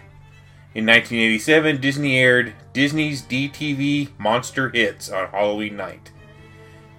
[0.74, 6.10] In 1987, Disney aired Disney's DTV Monster Hits on Halloween night.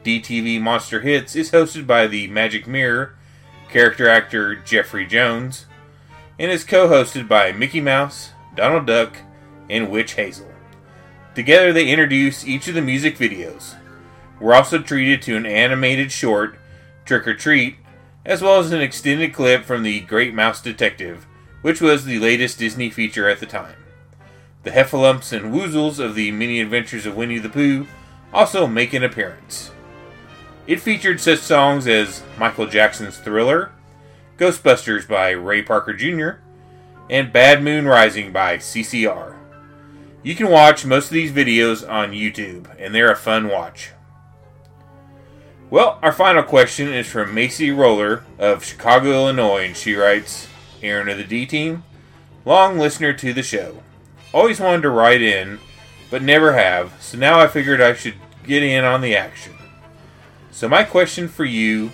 [0.03, 3.16] DTV Monster Hits is hosted by the Magic Mirror
[3.72, 5.66] character actor Jeffrey Jones
[6.38, 9.18] and is co hosted by Mickey Mouse, Donald Duck,
[9.72, 10.49] and Witch Hazel.
[11.40, 13.76] Together, they introduce each of the music videos.
[14.42, 16.60] We're also treated to an animated short,
[17.06, 17.78] Trick or Treat,
[18.26, 21.26] as well as an extended clip from The Great Mouse Detective,
[21.62, 23.78] which was the latest Disney feature at the time.
[24.64, 27.88] The Heffalumps and Woozles of the Mini Adventures of Winnie the Pooh
[28.34, 29.72] also make an appearance.
[30.68, 33.72] It featured such songs as Michael Jackson's Thriller,
[34.38, 36.42] Ghostbusters by Ray Parker Jr.,
[37.10, 39.39] and Bad Moon Rising by CCR.
[40.22, 43.91] You can watch most of these videos on YouTube, and they're a fun watch.
[45.70, 50.49] Well, our final question is from Macy Roller of Chicago, Illinois, and she writes
[50.84, 51.84] Aaron of the D Team,
[52.43, 53.82] long listener to the show.
[54.34, 55.59] Always wanted to write in,
[56.09, 59.53] but never have, so now I figured I should get in on the action.
[60.51, 61.91] So, my question for you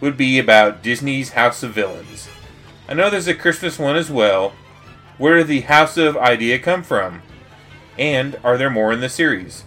[0.00, 2.28] would be about Disney's House of Villains.
[2.88, 4.54] I know there's a Christmas one as well.
[5.18, 7.22] Where did the House of idea come from?
[7.98, 9.64] And are there more in the series?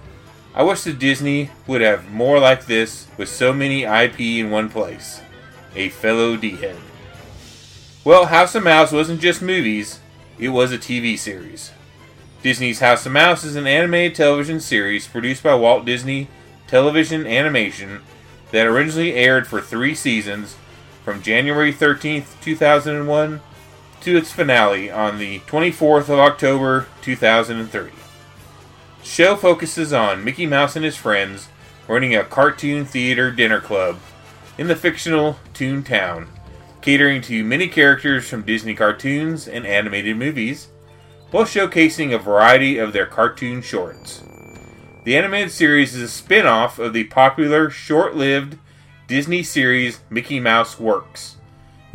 [0.53, 4.69] I wish that Disney would have more like this with so many IP in one
[4.69, 5.21] place.
[5.75, 6.77] A fellow D head.
[8.03, 9.99] Well, House of Mouse wasn't just movies,
[10.37, 11.71] it was a TV series.
[12.41, 16.29] Disney's House of Mouse is an animated television series produced by Walt Disney
[16.67, 18.01] Television Animation
[18.51, 20.55] that originally aired for three seasons
[21.03, 23.41] from January 13th, 2001
[24.01, 27.91] to its finale on the 24th of October 2003.
[29.09, 31.49] Show focuses on Mickey Mouse and his friends
[31.87, 33.97] running a cartoon theater dinner club
[34.55, 36.27] in the fictional Toon Town,
[36.81, 40.67] catering to many characters from Disney cartoons and animated movies,
[41.31, 44.21] while showcasing a variety of their cartoon shorts.
[45.05, 48.59] The animated series is a spin off of the popular short lived
[49.07, 51.37] Disney series Mickey Mouse Works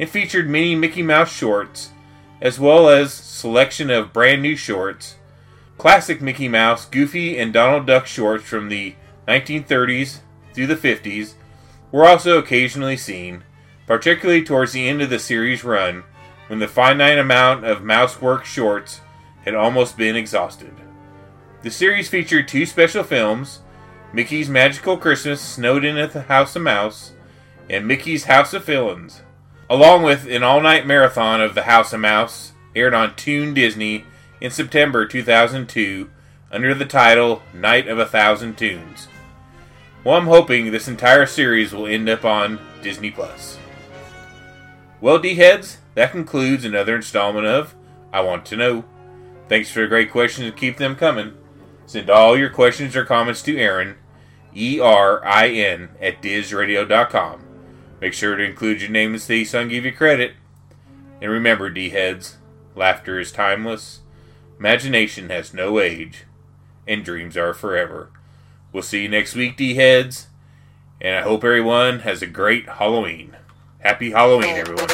[0.00, 1.92] and featured many Mickey Mouse shorts
[2.40, 5.14] as well as selection of brand new shorts,
[5.78, 8.94] classic Mickey Mouse, Goofy, and Donald Duck shorts from the
[9.26, 10.18] 1930s
[10.52, 11.34] through the 50s
[11.90, 13.44] were also occasionally seen,
[13.86, 16.04] particularly towards the end of the series run
[16.48, 19.00] when the finite amount of Mousework shorts
[19.44, 20.72] had almost been exhausted.
[21.62, 23.60] The series featured two special films
[24.12, 27.12] Mickey's Magical Christmas Snowed In at the House of Mouse
[27.68, 29.22] and Mickey's House of Villains,
[29.68, 34.04] along with an all night marathon of the House of Mouse aired on Toon Disney
[34.44, 36.10] in September 2002
[36.50, 39.08] under the title Night of a Thousand Tunes.
[40.04, 43.58] Well, I'm hoping this entire series will end up on Disney Plus.
[45.00, 47.74] Well, D heads, that concludes another installment of
[48.12, 48.84] I Want to Know.
[49.48, 51.32] Thanks for the great questions and keep them coming.
[51.86, 53.96] Send all your questions or comments to Aaron,
[54.54, 57.42] E R I N, at DizRadio.com.
[57.98, 60.34] Make sure to include your name and state so I can give you credit.
[61.22, 62.36] And remember, D heads,
[62.74, 64.00] laughter is timeless,
[64.58, 66.24] imagination has no age,
[66.86, 68.10] and dreams are forever.
[68.72, 70.28] We'll see you next week, D heads,
[71.00, 73.36] and I hope everyone has a great Halloween.
[73.80, 74.88] Happy Halloween, everyone.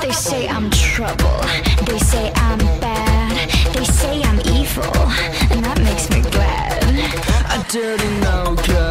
[0.00, 1.40] They say I'm trouble.
[1.86, 3.50] They say I'm bad.
[3.74, 4.84] They say I'm evil.
[5.50, 6.82] And that makes me glad.
[7.50, 8.83] A dirty no good,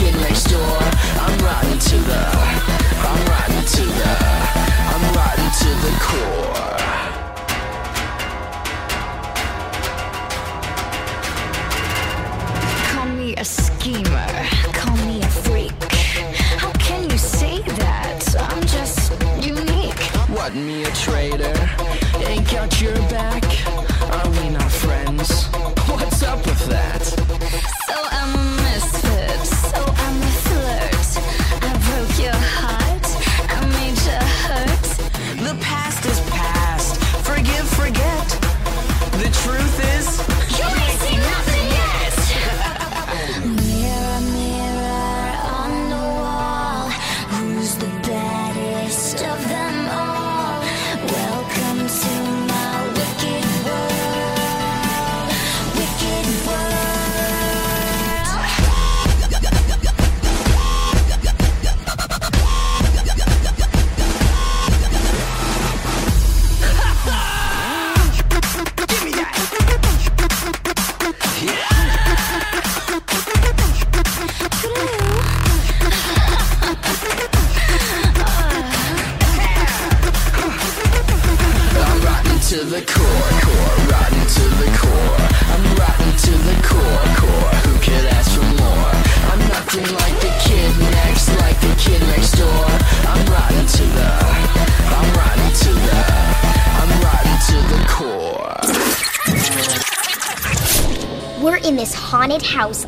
[0.00, 0.78] kid next door.
[1.20, 2.39] I'm rotten to the,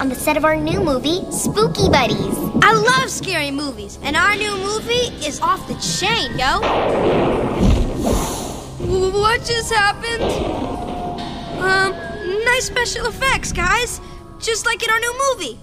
[0.03, 2.37] on the set of our new movie, Spooky Buddies.
[2.61, 6.59] I love scary movies, and our new movie is off the chain, yo.
[9.13, 10.25] What just happened?
[11.63, 11.93] Um,
[12.45, 14.01] nice special effects, guys.
[14.41, 15.61] Just like in our new movie.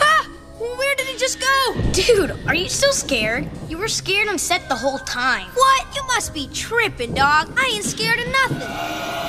[0.00, 0.26] Ah!
[0.58, 1.74] Where did he just go?
[1.92, 3.46] Dude, are you still scared?
[3.68, 5.48] You were scared on set the whole time.
[5.52, 5.86] What?
[5.94, 7.52] You must be tripping, dog.
[7.58, 9.26] I ain't scared of nothing.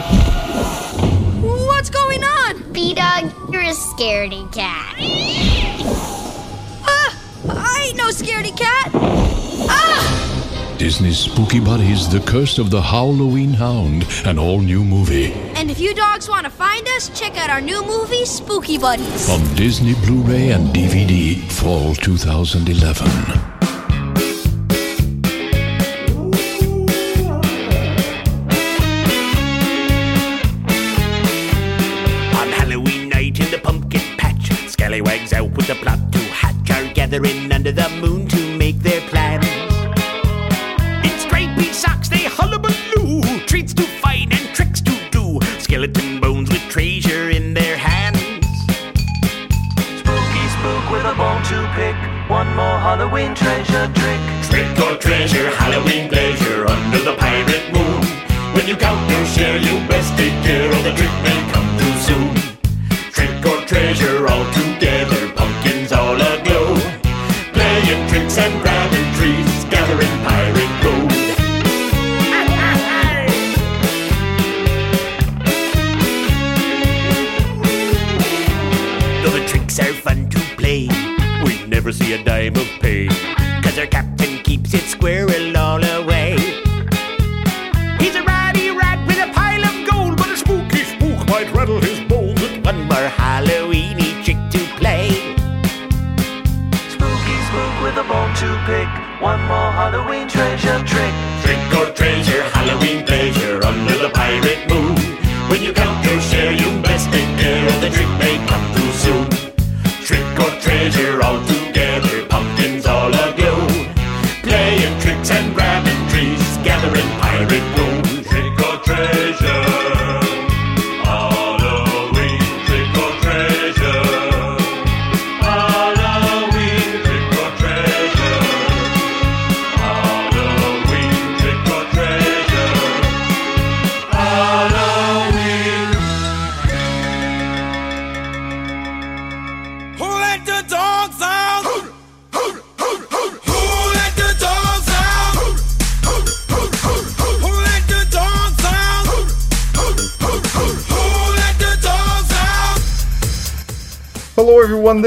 [1.42, 2.74] What's going on?
[2.74, 3.32] B Dog,
[3.68, 4.96] a scaredy cat.
[6.86, 7.20] Ah!
[7.50, 8.92] I ain't no scaredy cat.
[9.70, 10.76] Ah!
[10.78, 15.34] Disney's Spooky Buddies The Curse of the Halloween Hound, an all new movie.
[15.56, 19.30] And if you dogs want to find us, check out our new movie, Spooky Buddies.
[19.30, 23.37] On Disney Blu ray and DVD, fall 2011.
[52.88, 54.20] Halloween treasure trick.
[54.50, 58.02] Trick or treasure, Halloween pleasure under the pirate moon.
[58.56, 59.07] When you count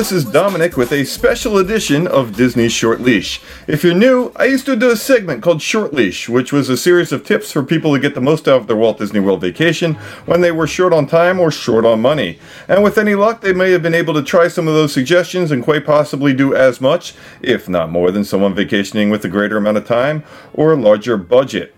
[0.00, 3.38] This is Domenic with a special edition of Disney's Short Leash.
[3.66, 6.76] If you're new, I used to do a segment called Short Leash, which was a
[6.78, 9.42] series of tips for people to get the most out of their Walt Disney World
[9.42, 12.38] vacation when they were short on time or short on money.
[12.66, 15.50] And with any luck, they may have been able to try some of those suggestions
[15.50, 19.58] and quite possibly do as much, if not more, than someone vacationing with a greater
[19.58, 20.24] amount of time
[20.54, 21.74] or a larger budget.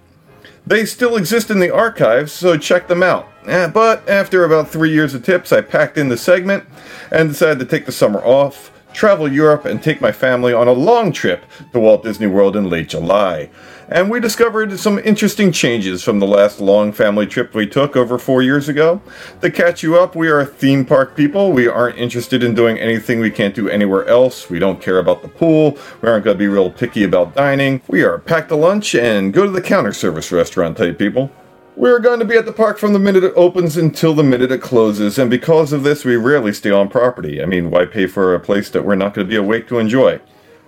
[0.66, 3.28] They still exist in the archives, so check them out.
[3.46, 6.64] Eh, But after about three years of tips, I packed in the segment
[7.10, 10.72] and decided to take the summer off, travel Europe, and take my family on a
[10.72, 13.48] long trip to Walt Disney World in late July.
[13.92, 18.16] And we discovered some interesting changes from the last long family trip we took over
[18.16, 19.02] four years ago.
[19.42, 21.52] To catch you up, we are theme park people.
[21.52, 24.48] We aren't interested in doing anything we can't do anywhere else.
[24.48, 25.76] We don't care about the pool.
[26.00, 27.82] We aren't going to be real picky about dining.
[27.86, 31.30] We are pack to lunch and go to the counter service restaurant type people.
[31.76, 34.50] We're going to be at the park from the minute it opens until the minute
[34.50, 37.42] it closes, and because of this, we rarely stay on property.
[37.42, 39.78] I mean, why pay for a place that we're not going to be awake to
[39.78, 40.20] enjoy?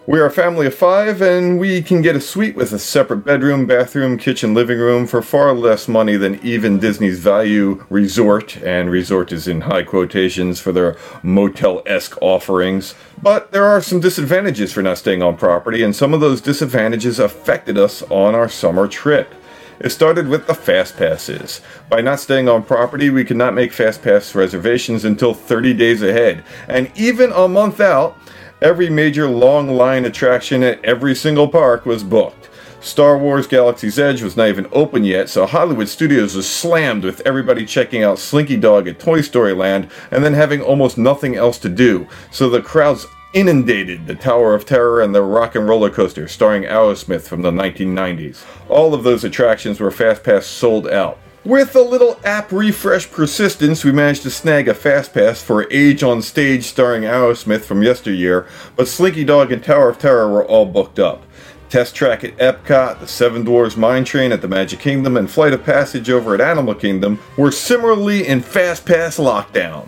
[0.07, 3.25] We are a family of five, and we can get a suite with a separate
[3.25, 8.91] bedroom, bathroom, kitchen, living room for far less money than even Disney's value resort, and
[8.91, 12.95] resort is in high quotations for their motel esque offerings.
[13.23, 17.19] But there are some disadvantages for not staying on property, and some of those disadvantages
[17.19, 19.35] affected us on our summer trip.
[19.81, 21.63] It started with the fast passes.
[21.89, 26.03] By not staying on property, we could not make fast pass reservations until 30 days
[26.03, 26.45] ahead.
[26.69, 28.19] And even a month out,
[28.65, 32.49] every major long line attraction at every single park was booked.
[32.81, 37.21] Star Wars Galaxy's Edge was not even open yet, so Hollywood Studios was slammed with
[37.27, 41.59] everybody checking out Slinky Dog at Toy Story Land and then having almost nothing else
[41.59, 42.09] to do.
[42.31, 46.63] So the crowds inundated the Tower of Terror and the Rock and Roller Coaster starring
[46.63, 48.45] Aerosmith from the 1990s.
[48.71, 51.19] All of those attractions were Fast Pass sold out.
[51.45, 56.03] With a little app refresh persistence, we managed to snag a Fast Pass for Age
[56.03, 60.65] on Stage starring Aerosmith from yesteryear, but Slinky Dog and Tower of Terror were all
[60.65, 61.23] booked up.
[61.69, 65.53] Test Track at Epcot, the Seven Dwarfs Mine Train at the Magic Kingdom, and Flight
[65.53, 69.87] of Passage over at Animal Kingdom were similarly in Fast Pass lockdown.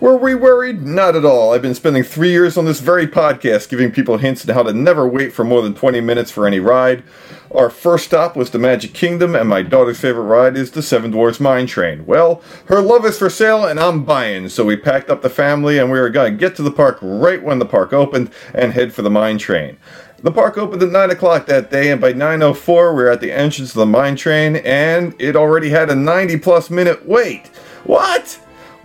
[0.00, 0.82] Were we worried?
[0.82, 1.54] Not at all.
[1.54, 4.74] I've been spending three years on this very podcast giving people hints on how to
[4.74, 7.02] never wait for more than 20 minutes for any ride.
[7.50, 11.10] Our first stop was the Magic Kingdom, and my daughter's favorite ride is the Seven
[11.10, 12.04] Dwarfs Mine Train.
[12.04, 15.78] Well, her love is for sale, and I'm buying, so we packed up the family
[15.78, 18.74] and we were going to get to the park right when the park opened and
[18.74, 19.78] head for the mine train.
[20.22, 23.32] The park opened at 9 o'clock that day, and by 9.04 we were at the
[23.32, 27.46] entrance of the mine train, and it already had a 90 plus minute wait.
[27.84, 28.38] What?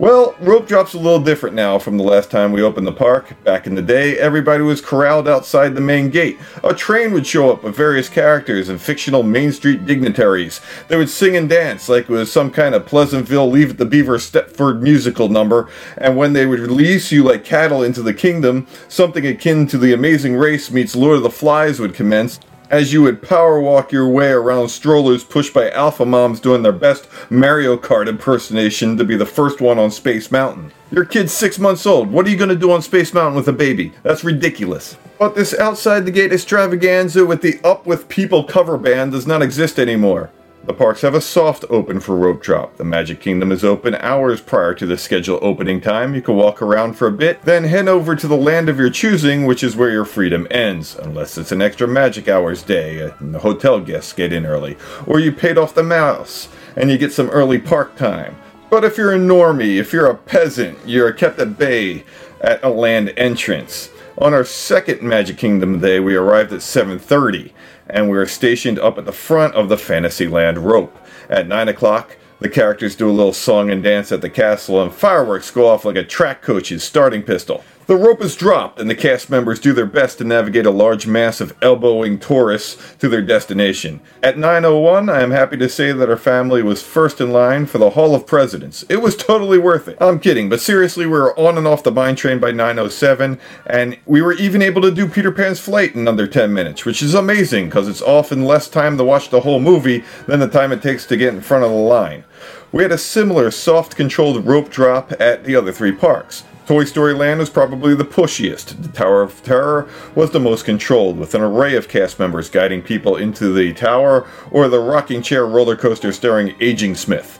[0.04, 3.42] Well, Rope Drop's a little different now from the last time we opened the park.
[3.42, 6.38] Back in the day, everybody was corralled outside the main gate.
[6.62, 10.60] A train would show up with various characters and fictional Main Street dignitaries.
[10.88, 13.86] They would sing and dance like it was some kind of Pleasantville Leave It to
[13.86, 18.66] Beaver Stepford musical number, and when they would release you like cattle into the kingdom,
[18.88, 22.40] something akin to The Amazing Race meets Lord of the Flies would commence
[22.70, 26.72] as you would power walk your way around strollers pushed by alpha moms doing their
[26.72, 30.72] best Mario Kart impersonation to be the first one on Space Mountain.
[30.90, 32.10] Your kid's six months old.
[32.10, 33.92] What are you going to do on Space Mountain with a baby?
[34.02, 34.96] That's ridiculous.
[35.18, 39.42] But this outside the gate extravaganza with the Up With People cover band does not
[39.42, 40.30] exist anymore.
[40.66, 42.78] The parks have a soft open for rope drop.
[42.78, 46.14] The Magic Kingdom is open hours prior to the scheduled opening time.
[46.14, 48.88] You can walk around for a bit, then head over to the land of your
[48.88, 53.34] choosing, which is where your freedom ends, unless it's an extra magic hours day and
[53.34, 57.12] the hotel guests get in early, or you paid off the mouse and you get
[57.12, 58.34] some early park time.
[58.70, 62.04] But if you're a normie, if you're a peasant, you're kept at bay
[62.40, 63.90] at a land entrance.
[64.16, 67.52] On our second Magic Kingdom day, we arrived at 7:30,
[67.94, 70.94] and we're stationed up at the front of the Fantasyland rope.
[71.30, 74.92] At 9 o'clock, the characters do a little song and dance at the castle, and
[74.92, 77.64] fireworks go off like a track coach's starting pistol.
[77.86, 81.06] The rope is dropped, and the cast members do their best to navigate a large
[81.06, 84.00] mass of elbowing tourists to their destination.
[84.22, 87.76] At 9.01, I am happy to say that our family was first in line for
[87.76, 88.86] the Hall of Presidents.
[88.88, 89.98] It was totally worth it.
[90.00, 93.98] I'm kidding, but seriously, we were on and off the mine train by 9.07, and
[94.06, 97.12] we were even able to do Peter Pan's flight in under 10 minutes, which is
[97.12, 100.80] amazing because it's often less time to watch the whole movie than the time it
[100.80, 102.24] takes to get in front of the line.
[102.72, 106.44] We had a similar soft controlled rope drop at the other three parks.
[106.66, 108.82] Toy Story Land was probably the pushiest.
[108.82, 112.80] The Tower of Terror was the most controlled, with an array of cast members guiding
[112.80, 117.38] people into the tower or the rocking chair roller coaster starring Aging Smith.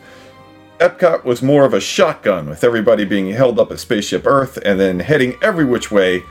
[0.78, 4.78] Epcot was more of a shotgun, with everybody being held up at Spaceship Earth and
[4.78, 6.22] then heading every which way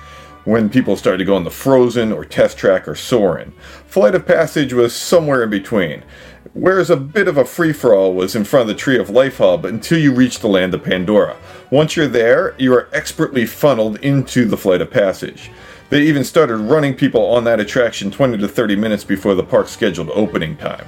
[0.44, 3.54] when people started to go on the Frozen or Test Track or Soarin'.
[3.88, 6.04] Flight of Passage was somewhere in between,
[6.54, 9.10] whereas a bit of a free for all was in front of the Tree of
[9.10, 11.36] Life Hub until you reach the land of Pandora.
[11.72, 15.50] Once you're there, you are expertly funneled into the Flight of Passage.
[15.90, 19.72] They even started running people on that attraction 20 to 30 minutes before the park's
[19.72, 20.88] scheduled opening time.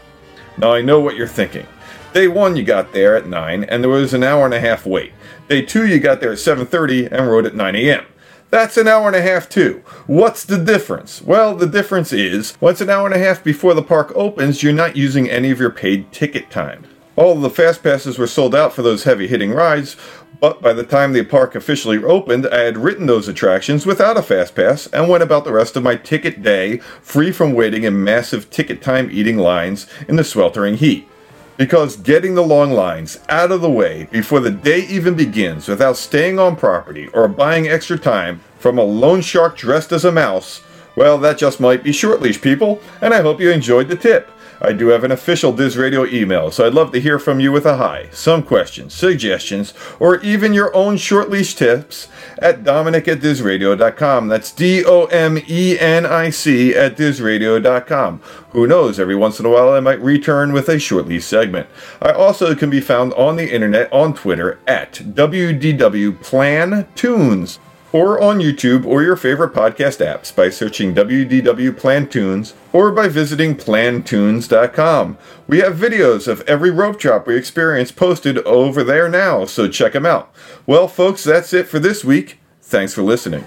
[0.57, 1.68] Now I know what you're thinking.
[2.13, 4.86] Day 1 you got there at 9 and there was an hour and a half
[4.86, 5.11] wait.
[5.49, 8.05] Day 2 you got there at 7:30 and rode at 9 a.m.
[8.52, 9.84] That's an hour and a half too.
[10.08, 11.22] What's the difference?
[11.22, 14.72] Well, the difference is once an hour and a half before the park opens, you're
[14.72, 16.86] not using any of your paid ticket time.
[17.16, 19.96] All the fast passes were sold out for those heavy hitting rides,
[20.39, 24.22] but by the time the park officially opened, I had written those attractions without a
[24.22, 28.04] fast pass and went about the rest of my ticket day free from waiting in
[28.04, 31.08] massive ticket time eating lines in the sweltering heat.
[31.58, 35.95] Because getting the long lines out of the way before the day even begins without
[35.95, 40.62] staying on property or buying extra time from a loan shark dressed as a mouse,
[40.97, 44.30] well, that just might be short leash, people, and I hope you enjoyed the tip.
[44.62, 47.51] I do have an official Diz Radio email, so I'd love to hear from you
[47.51, 53.08] with a hi, some questions, suggestions, or even your own short leash tips at domenic
[53.08, 54.28] at dizradio.com.
[54.28, 58.22] That's D O M E N I C at dizradio.com.
[58.51, 61.68] Who knows, every once in a while I might return with a short leash segment.
[62.01, 67.60] I also can be found on the internet on Twitter at WDW Plantoons
[67.96, 73.56] or on YouTube or your favorite podcast apps by searching WDW Plantoons or by visiting
[73.56, 75.18] plantoons.com.
[75.48, 79.93] We have videos of every rope drop we experience posted over there now, so check
[79.93, 80.30] them out.
[80.68, 82.39] Well, folks, that's it for this week.
[82.62, 83.46] Thanks for listening.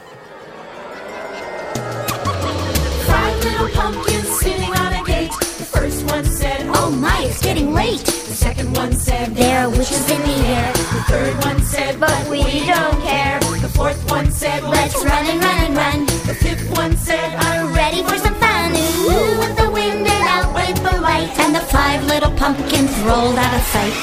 [3.05, 5.31] Five little pumpkins sitting on a gate.
[5.31, 8.01] The first one said, Oh my, it's getting late.
[8.01, 10.73] The second one said, There are witches in the air.
[10.73, 13.38] The third one said, But we don't care.
[13.89, 16.05] The fourth one said, Let's run and run and run.
[16.26, 18.72] The fifth one said, I'm ready for some fun.
[18.72, 21.32] Ooh, with the wind and out with the light.
[21.39, 23.95] And the five little pumpkins rolled out of sight.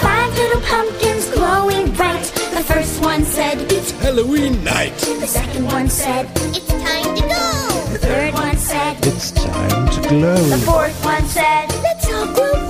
[0.00, 2.24] Five little pumpkins glowing bright.
[2.56, 4.96] The first one said, It's Halloween night.
[4.96, 7.92] The second one said, It's time to go.
[7.92, 10.36] The third one said, It's time to glow.
[10.36, 12.65] The fourth one said, Let's all glow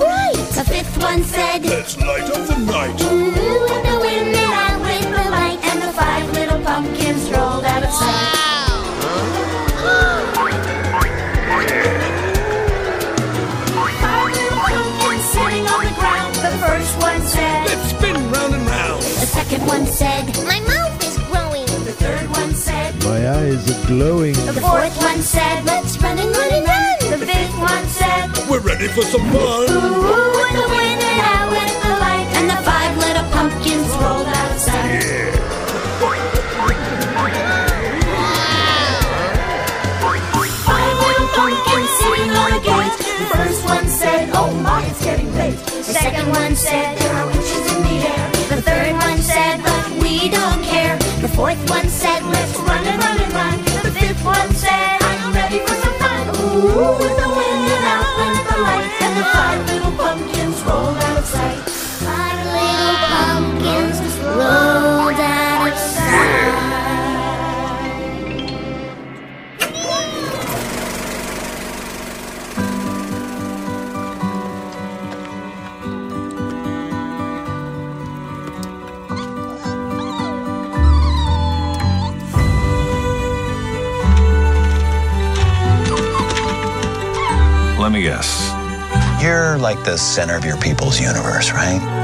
[0.99, 1.11] bright.
[1.11, 3.01] One said, Let's light up the night.
[3.01, 5.59] Ooh, with the wind and out with the light.
[5.63, 8.33] And the five little pumpkins rolled out of sight.
[14.01, 16.35] Five little pumpkins sitting on the ground.
[16.35, 19.01] The first one said, Let's spin round and round.
[19.01, 21.65] The second one said, My mouth is growing.
[21.85, 24.33] The third one said, My eyes are glowing.
[24.33, 27.19] The fourth one said, Let's run and run and run.
[27.19, 28.36] The fifth one said, We're
[28.79, 29.33] ready for some fun?
[29.33, 34.27] Ooh, with the wind and out with the light, and the five little pumpkins rolled
[34.27, 35.33] outside.
[40.67, 42.97] Five little pumpkins sitting on a gate.
[43.17, 45.57] The first one said, Oh my, it's getting late.
[45.57, 48.29] The second one said, There are witches in the air.
[48.49, 50.97] The third one said, But we don't care.
[51.21, 53.57] The fourth one said, Let's run and run and run.
[53.83, 56.27] The fifth one said, I'm ready for some fun.
[56.35, 57.36] Ooh, the
[87.79, 88.51] Let me guess.
[89.23, 91.96] You're like the center of your people's universe, right?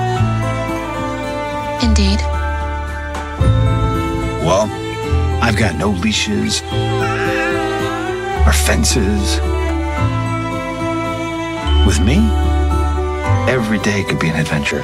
[1.84, 2.22] Indeed.
[4.42, 4.70] Well,
[5.44, 6.62] I've got no leashes
[8.48, 9.42] or fences.
[11.86, 12.20] With me,
[13.52, 14.84] every day could be an adventure.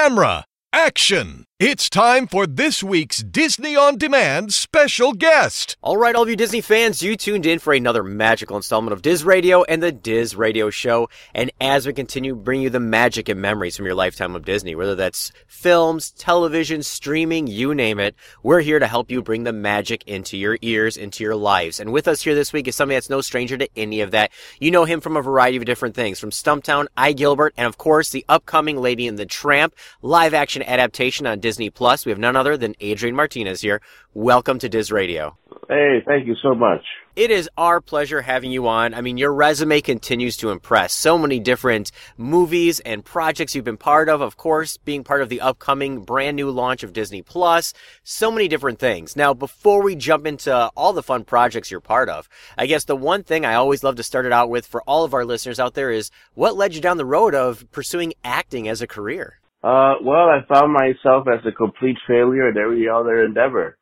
[0.00, 1.44] Camera, action!
[1.60, 5.76] It's time for this week's Disney On Demand special guest.
[5.82, 9.02] All right, all of you Disney fans, you tuned in for another magical installment of
[9.02, 11.10] Diz Radio and the Diz Radio Show.
[11.34, 14.74] And as we continue bringing you the magic and memories from your lifetime of Disney,
[14.74, 19.52] whether that's films, television, streaming, you name it, we're here to help you bring the
[19.52, 21.78] magic into your ears, into your lives.
[21.78, 24.30] And with us here this week is somebody that's no stranger to any of that.
[24.60, 28.08] You know him from a variety of different things, from Stumptown, iGilbert, and of course
[28.08, 32.06] the upcoming Lady and the Tramp live action adaptation on Disney Plus.
[32.06, 33.80] We have none other than Adrian Martinez here.
[34.14, 35.36] Welcome to Diz Radio.
[35.68, 36.82] Hey, thank you so much.
[37.16, 38.94] It is our pleasure having you on.
[38.94, 40.92] I mean, your resume continues to impress.
[40.92, 44.20] So many different movies and projects you've been part of.
[44.20, 47.74] Of course, being part of the upcoming brand new launch of Disney Plus.
[48.04, 49.16] So many different things.
[49.16, 52.96] Now, before we jump into all the fun projects you're part of, I guess the
[52.96, 55.58] one thing I always love to start it out with for all of our listeners
[55.58, 59.39] out there is what led you down the road of pursuing acting as a career?
[59.62, 63.76] Uh, well, I found myself as a complete failure at every other endeavor.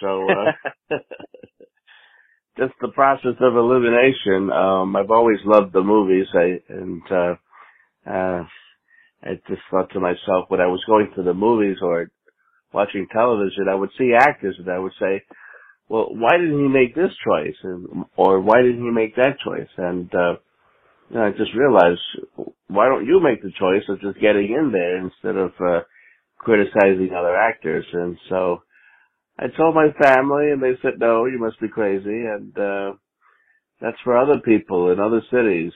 [0.00, 0.96] So, uh,
[2.58, 4.50] just the process of elimination.
[4.52, 6.26] Um, I've always loved the movies.
[6.34, 7.34] I, and, uh,
[8.10, 8.44] uh,
[9.24, 12.10] I just thought to myself when I was going to the movies or
[12.72, 15.22] watching television, I would see actors and I would say,
[15.88, 17.56] well, why didn't he make this choice?
[17.62, 19.68] And, or why didn't he make that choice?
[19.76, 20.34] And, uh,
[21.12, 22.00] you know, I just realized,
[22.68, 25.80] why don't you make the choice of just getting in there instead of, uh,
[26.38, 27.86] criticizing other actors?
[27.92, 28.62] And so,
[29.38, 32.08] I told my family and they said, no, you must be crazy.
[32.26, 32.92] And, uh,
[33.80, 35.72] that's for other people in other cities.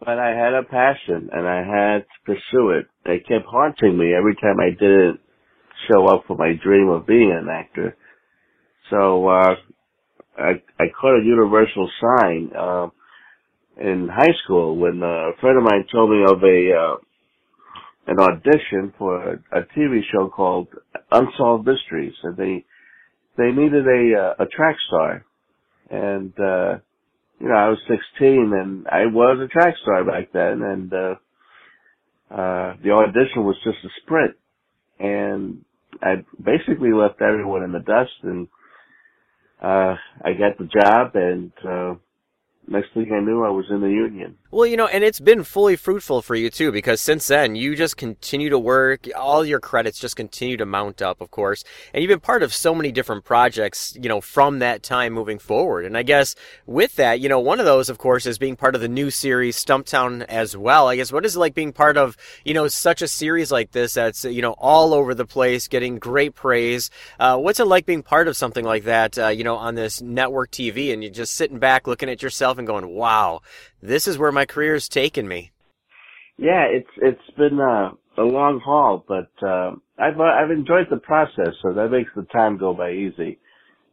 [0.00, 2.86] But I had a passion and I had to pursue it.
[3.06, 5.20] It kept haunting me every time I didn't
[5.90, 7.96] show up for my dream of being an actor.
[8.90, 9.54] So, uh,
[10.36, 12.88] I, I caught a universal sign, uh,
[13.80, 16.96] in high school when a friend of mine told me of a, uh,
[18.06, 20.68] an audition for a, a TV show called
[21.10, 22.64] Unsolved Mysteries, and they
[23.36, 25.24] they needed a uh, a track star,
[25.90, 26.78] and uh,
[27.40, 31.14] you know I was 16 and I was a track star back then, and uh,
[32.30, 34.36] uh, the audition was just a sprint,
[34.98, 35.64] and
[36.02, 38.48] I basically left everyone in the dust, and
[39.62, 39.94] uh,
[40.24, 41.94] I got the job, and uh,
[42.68, 44.36] next thing I knew, I was in the union.
[44.50, 47.74] Well, you know, and it's been fully fruitful for you too, because since then you
[47.74, 49.08] just continue to work.
[49.16, 52.54] All your credits just continue to mount up, of course, and you've been part of
[52.54, 55.84] so many different projects, you know, from that time moving forward.
[55.84, 56.36] And I guess
[56.66, 59.10] with that, you know, one of those, of course, is being part of the new
[59.10, 60.88] series Stumptown as well.
[60.88, 63.72] I guess what is it like being part of, you know, such a series like
[63.72, 66.90] this that's you know all over the place, getting great praise.
[67.18, 70.00] Uh, what's it like being part of something like that, uh, you know, on this
[70.00, 73.40] network TV, and you're just sitting back looking at yourself and going, "Wow,
[73.82, 75.52] this is where my career's taken me."
[76.36, 81.54] Yeah, it's it's been uh, a long haul, but uh, I've I've enjoyed the process,
[81.62, 83.38] so that makes the time go by easy.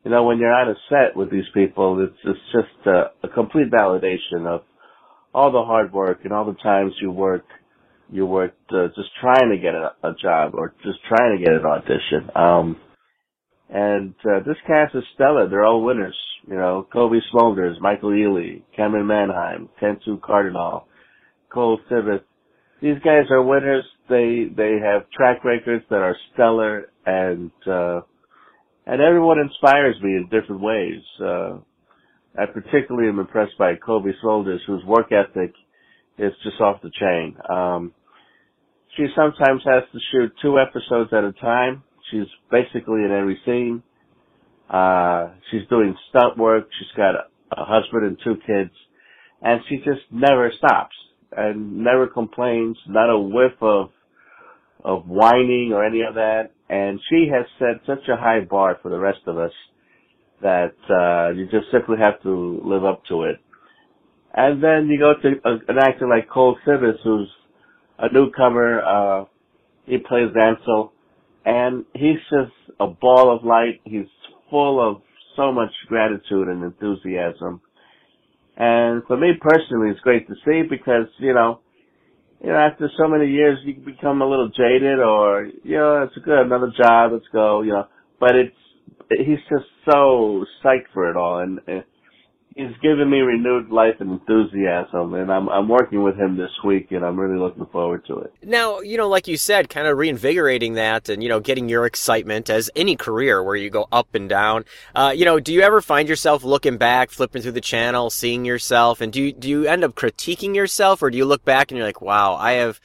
[0.04, 3.30] You know, when you're on a set with these people, it's it's just a, a
[3.30, 4.62] complete validation of
[5.34, 7.46] all the hard work and all the times you work
[8.12, 11.54] you worked uh, just trying to get a, a job or just trying to get
[11.54, 12.30] an audition.
[12.36, 12.78] Um,
[13.72, 15.48] and uh, this cast is stellar.
[15.50, 16.18] They're all winners.
[16.48, 20.88] You know, Cobie Smulders, Michael Ealy, Camryn Manheim, Tantoo Cardinal,
[21.54, 22.22] Cole Sibus.
[22.82, 23.86] These guys are winners.
[24.10, 28.02] They they have track records that are stellar, and uh,
[28.86, 31.02] and everyone inspires me in different ways.
[31.24, 31.60] Uh,
[32.38, 35.54] I particularly am impressed by Cobie Smulders, whose work ethic
[36.18, 37.38] is just off the chain.
[37.50, 37.94] Um,
[38.98, 41.84] she sometimes has to shoot two episodes at a time.
[42.12, 43.84] She's basically in every scene.
[44.70, 46.68] Uh, she's doing stunt work.
[46.80, 48.72] She's got a, a husband and two kids,
[49.42, 50.96] and she just never stops
[51.36, 52.78] and never complains.
[52.88, 53.90] Not a whiff of
[54.84, 56.52] of whining or any of that.
[56.70, 59.52] And she has set such a high bar for the rest of us
[60.42, 63.38] that uh, you just simply have to live up to it.
[64.34, 67.30] And then you go to a, an actor like Cole Sibus, who's
[68.00, 68.82] a newcomer.
[68.82, 69.26] Uh,
[69.86, 70.94] he plays Ansel,
[71.46, 73.82] and he's just a ball of light.
[73.84, 74.08] He's
[74.50, 75.02] full of
[75.36, 77.62] so much gratitude and enthusiasm.
[78.58, 81.60] And for me personally, it's great to see because you know,
[82.44, 86.26] you know, after so many years, you become a little jaded, or you know, it's
[86.26, 87.88] good, another job, let's go, you know.
[88.20, 88.56] But it's
[89.10, 91.84] he's just so psyched for it all, and, and
[92.56, 96.92] he's given me renewed life and enthusiasm, and I'm I'm working with him this week,
[96.92, 98.34] and I'm really looking forward to it.
[98.44, 101.86] Now, you know, like you said, kind of reinvigorating that and, you know, getting your
[101.86, 104.66] excitement as any career where you go up and down.
[104.96, 108.46] Uh, you know, do you ever find yourself looking back, flipping through the channel, seeing
[108.46, 111.72] yourself, and do you, do you end up critiquing yourself, or do you look back
[111.72, 112.80] and you're like, wow, I have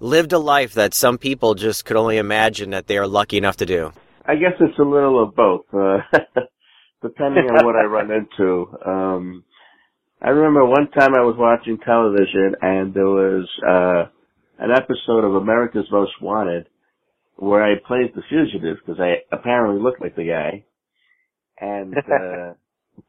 [0.00, 3.58] lived a life that some people just could only imagine that they are lucky enough
[3.58, 3.92] to do?
[4.24, 5.66] I guess it's a little of both.
[5.72, 5.98] Uh,
[7.02, 8.66] depending on what I run into.
[8.84, 9.44] Um,
[10.22, 14.04] I remember one time I was watching television and there was uh,
[14.58, 16.68] an episode of America's Most Wanted
[17.36, 20.64] where I played the fugitive because I apparently looked like the guy.
[21.60, 22.54] And uh,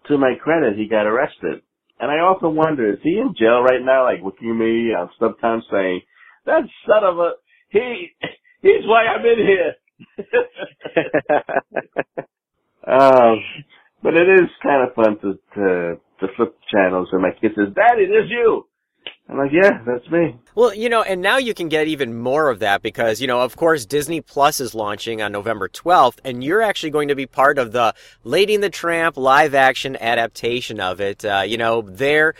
[0.07, 1.61] to my credit, he got arrested.
[1.99, 5.09] And I often wonder, is he in jail right now, like looking at me on
[5.19, 6.01] sometimes saying,
[6.45, 7.33] that son of a,
[7.69, 8.09] he,
[8.61, 9.75] he's why I'm in here.
[12.87, 13.37] um,
[14.03, 17.73] but it is kind of fun to, to, to flip channels and my kid says,
[17.73, 18.67] Daddy, there's you.
[19.29, 20.37] I'm like, yeah, that's me.
[20.53, 23.39] Well, you know, and now you can get even more of that because, you know,
[23.41, 27.25] of course, Disney Plus is launching on November 12th, and you're actually going to be
[27.25, 27.93] part of the
[28.25, 31.23] Lady and the Tramp live action adaptation of it.
[31.23, 32.35] Uh, you know, they're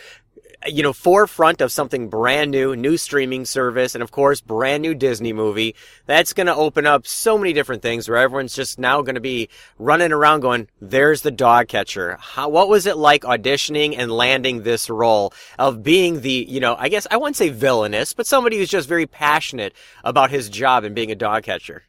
[0.66, 4.94] you know, forefront of something brand new, new streaming service, and of course, brand new
[4.94, 5.74] Disney movie.
[6.06, 9.20] That's going to open up so many different things where everyone's just now going to
[9.20, 9.48] be
[9.78, 12.16] running around going, there's the dog catcher.
[12.20, 16.76] How, what was it like auditioning and landing this role of being the, you know,
[16.78, 20.84] I guess I wouldn't say villainous, but somebody who's just very passionate about his job
[20.84, 21.82] and being a dog catcher?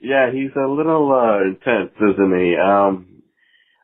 [0.00, 2.56] Yeah, he's a little, uh, intense, isn't he?
[2.56, 3.22] Um,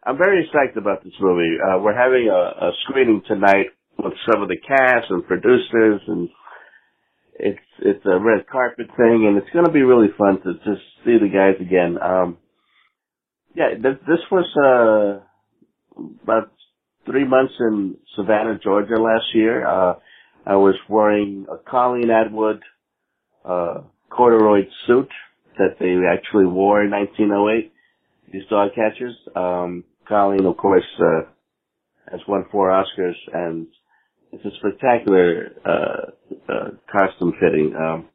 [0.07, 1.57] I'm very excited about this movie.
[1.59, 3.69] Uh, we're having a, a screening tonight
[3.99, 6.29] with some of the cast and producers and
[7.37, 10.83] it's it's a red carpet thing and it's going to be really fun to just
[11.05, 11.99] see the guys again.
[12.01, 12.39] Um,
[13.55, 16.53] yeah, th- this was uh, about
[17.07, 19.67] three months in Savannah, Georgia last year.
[19.67, 19.95] Uh,
[20.47, 22.63] I was wearing a Colleen Atwood
[23.45, 25.09] uh, corduroy suit
[25.59, 27.73] that they actually wore in 1908.
[28.33, 29.15] These dog catchers.
[29.37, 31.23] Um, Colleen, of course, uh,
[32.11, 33.67] has won four Oscars and
[34.35, 37.75] it's a spectacular uh, uh, costume fitting.
[37.77, 38.09] Um,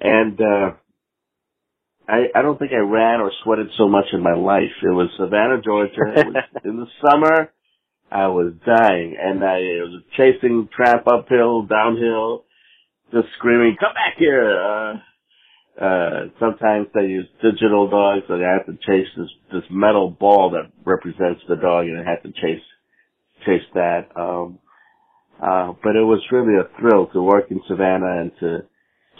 [0.00, 0.70] and uh,
[2.08, 4.72] I, I don't think I ran or sweated so much in my life.
[4.82, 5.92] It was Savannah, Georgia.
[6.16, 7.52] It was in the summer.
[8.10, 12.44] I was dying, and I was chasing Tramp uphill, downhill,
[13.12, 14.94] just screaming, "Come back here!" Uh,
[15.80, 20.50] uh, sometimes they use digital dogs, so they have to chase this this metal ball
[20.50, 22.64] that represents the dog, and I have to chase
[23.46, 24.08] chase that.
[24.16, 24.58] Um,
[25.42, 28.58] uh, but it was really a thrill to work in Savannah and to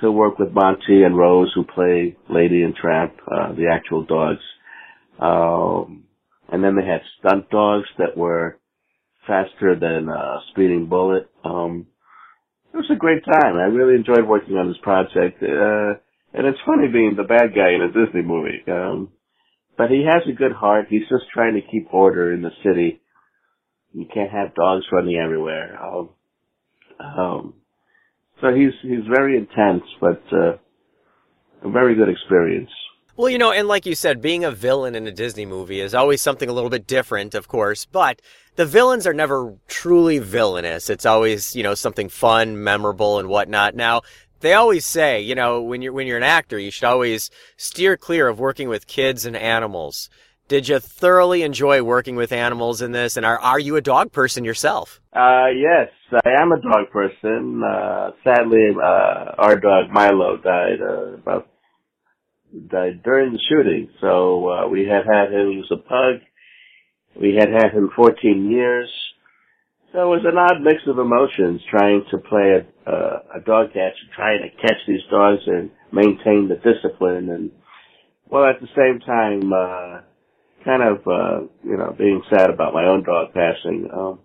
[0.00, 4.40] to work with Monty and Rose, who play Lady and Tramp, uh, the actual dogs.
[5.18, 6.04] Um,
[6.50, 8.58] and then they had stunt dogs that were
[9.26, 11.28] faster than a speeding bullet.
[11.44, 11.86] Um,
[12.72, 13.56] it was a great time.
[13.56, 15.42] I really enjoyed working on this project.
[15.42, 16.00] Uh,
[16.32, 18.62] and it's funny being the bad guy in a Disney movie.
[18.68, 19.10] Um,
[19.76, 20.86] but he has a good heart.
[20.88, 23.00] He's just trying to keep order in the city.
[23.92, 25.78] You can't have dogs running everywhere.
[25.82, 26.10] Um,
[27.00, 27.54] um,
[28.40, 30.56] so he's he's very intense, but uh,
[31.62, 32.70] a very good experience.
[33.16, 35.94] Well, you know, and like you said, being a villain in a Disney movie is
[35.94, 38.22] always something a little bit different, of course, but
[38.56, 40.88] the villains are never truly villainous.
[40.88, 43.74] It's always, you know, something fun, memorable, and whatnot.
[43.74, 44.02] Now,
[44.40, 47.96] they always say, you know, when you're when you're an actor, you should always steer
[47.96, 50.08] clear of working with kids and animals.
[50.50, 53.16] Did you thoroughly enjoy working with animals in this?
[53.16, 55.00] And are are you a dog person yourself?
[55.12, 55.90] Uh, yes,
[56.24, 57.62] I am a dog person.
[57.62, 61.46] Uh, sadly, uh, our dog Milo died uh, about
[62.66, 63.90] died during the shooting.
[64.00, 65.52] So uh, we had had him.
[65.52, 66.20] He was a pug.
[67.14, 68.90] We had had him 14 years.
[69.92, 73.68] So it was an odd mix of emotions trying to play a, uh, a dog
[73.68, 77.52] catcher, trying to catch these dogs and maintain the discipline and,
[78.28, 80.09] well, at the same time, uh,
[80.64, 83.88] kind of, uh, you know, being sad about my own dog passing.
[83.92, 84.20] Um,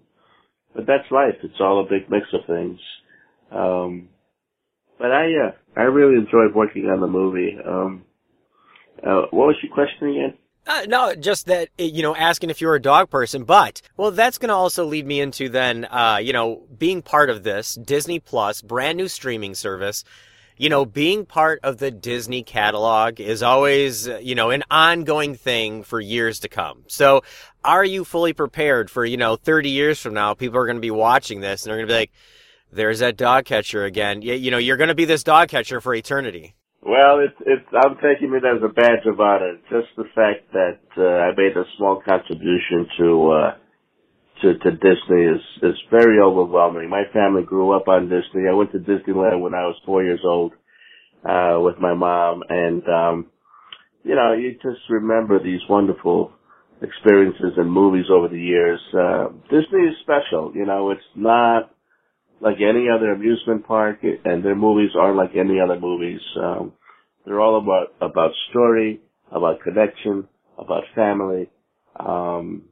[0.74, 1.36] but that's life.
[1.44, 2.80] It's all a big mix of things.
[3.52, 4.10] Um,
[4.98, 7.58] but I, uh, I really enjoyed working on the movie.
[7.66, 8.06] Um,
[9.06, 10.34] uh, what was your question again?
[10.68, 14.40] Uh, no, just that, you know, asking if you're a dog person, but, well, that's
[14.40, 18.20] going to also lead me into then, uh, you know, being part of this Disney
[18.20, 20.04] Plus, brand new streaming service.
[20.58, 25.84] You know, being part of the Disney catalog is always, you know, an ongoing thing
[25.84, 26.84] for years to come.
[26.88, 27.24] So,
[27.64, 30.82] are you fully prepared for, you know, 30 years from now, people are going to
[30.82, 32.12] be watching this and they're going to be like,
[32.72, 34.22] there's that dog catcher again.
[34.22, 36.56] You, you know, you're going to be this dog catcher for eternity.
[36.82, 37.66] Well, it's it's.
[37.74, 39.58] I'm taking it as a badge of honor.
[39.72, 43.56] Just the fact that uh, I made a small contribution to uh,
[44.42, 46.90] to to Disney is is very overwhelming.
[46.90, 48.48] My family grew up on Disney.
[48.50, 50.54] I went to Disneyland when I was four years old
[51.28, 53.28] uh, with my mom, and um,
[54.04, 56.32] you know, you just remember these wonderful
[56.82, 58.80] experiences and movies over the years.
[58.94, 60.52] Uh, Disney is special.
[60.54, 61.72] You know, it's not
[62.42, 66.20] like any other amusement park, and their movies aren't like any other movies.
[66.42, 66.74] Um,
[67.26, 70.28] they're all about about story, about connection,
[70.60, 71.50] about family.
[72.00, 72.64] Um,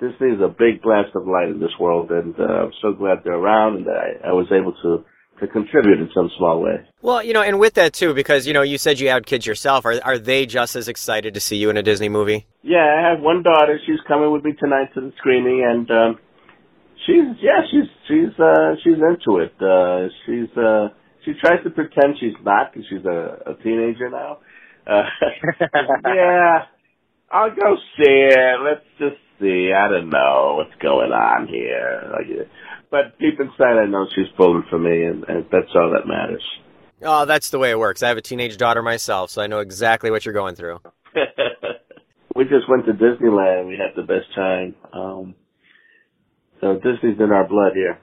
[0.00, 3.18] Disney is a big blast of light in this world, and uh, I'm so glad
[3.22, 5.04] they're around, and I, I was able to
[5.40, 6.76] to contribute in some small way.
[7.02, 9.46] Well, you know, and with that too, because you know, you said you had kids
[9.46, 9.84] yourself.
[9.84, 12.46] Are are they just as excited to see you in a Disney movie?
[12.62, 13.78] Yeah, I have one daughter.
[13.84, 16.18] She's coming with me tonight to the screening, and um,
[17.06, 19.54] she's yeah, she's she's uh she's into it.
[19.60, 20.88] Uh she's uh
[21.24, 24.38] she tries to pretend she's not because she's a, a teenager now.
[24.86, 25.02] Uh
[26.06, 26.58] yeah.
[27.30, 28.60] I'll go see it.
[28.62, 29.72] Let's just see.
[29.72, 32.10] I don't know what's going on here.
[32.12, 32.48] Like,
[32.90, 36.42] but deep inside, I know she's pulling for me, and, and that's all that matters.
[37.02, 38.02] Oh, that's the way it works.
[38.02, 40.80] I have a teenage daughter myself, so I know exactly what you're going through.
[42.34, 43.66] we just went to Disneyland.
[43.66, 44.74] We had the best time.
[44.92, 45.34] Um,
[46.60, 47.98] so Disney's in our blood here.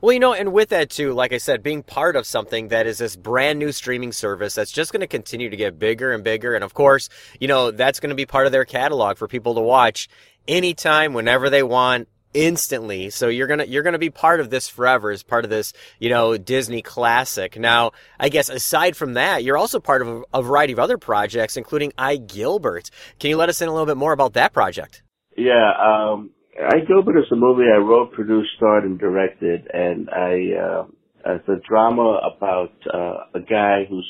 [0.00, 2.86] Well, you know, and with that too, like I said, being part of something that
[2.86, 6.22] is this brand new streaming service that's just going to continue to get bigger and
[6.22, 6.54] bigger.
[6.54, 7.08] And of course,
[7.40, 10.08] you know, that's going to be part of their catalog for people to watch
[10.46, 13.08] anytime, whenever they want, instantly.
[13.10, 16.10] So you're to, you're to be part of this forever as part of this, you
[16.10, 17.58] know, Disney classic.
[17.58, 20.98] Now, I guess aside from that, you're also part of a, a variety of other
[20.98, 22.90] projects, including iGilbert.
[23.18, 25.02] Can you let us in a little bit more about that project?
[25.36, 30.84] Yeah, um, iGilbert is a movie I wrote, produced, starred, and directed, and I uh,
[31.26, 34.08] it's a drama about uh, a guy who's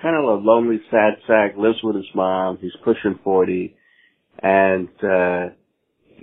[0.00, 2.58] kind of a lonely, sad sack, lives with his mom.
[2.60, 3.76] He's pushing forty,
[4.40, 5.46] and uh,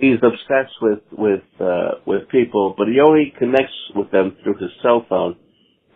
[0.00, 4.70] he's obsessed with with uh, with people, but he only connects with them through his
[4.82, 5.36] cell phone,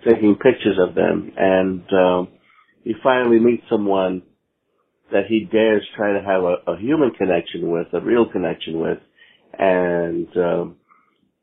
[0.04, 2.28] taking pictures of them, and um,
[2.84, 4.22] he finally meets someone
[5.12, 8.98] that he dares try to have a, a human connection with, a real connection with
[9.58, 10.76] and um,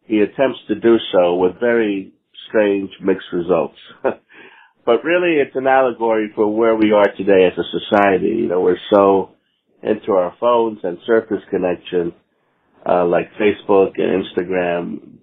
[0.05, 2.13] he attempts to do so with very
[2.47, 3.77] strange mixed results.
[4.03, 8.35] but really, it's an allegory for where we are today as a society.
[8.39, 9.31] You know, we're so
[9.81, 12.13] into our phones and surface connection,
[12.87, 15.17] uh, like Facebook and Instagram,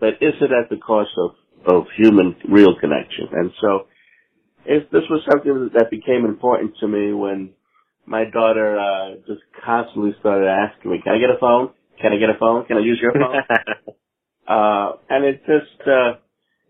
[0.00, 1.30] but is it at the cost of,
[1.66, 3.28] of human real connection?
[3.32, 3.86] And so,
[4.66, 7.50] if this was something that became important to me when
[8.06, 11.70] my daughter uh, just constantly started asking me, "Can I get a phone?
[12.00, 12.64] Can I get a phone?
[12.66, 13.36] Can I use your phone?
[14.48, 16.18] uh, and it just, uh,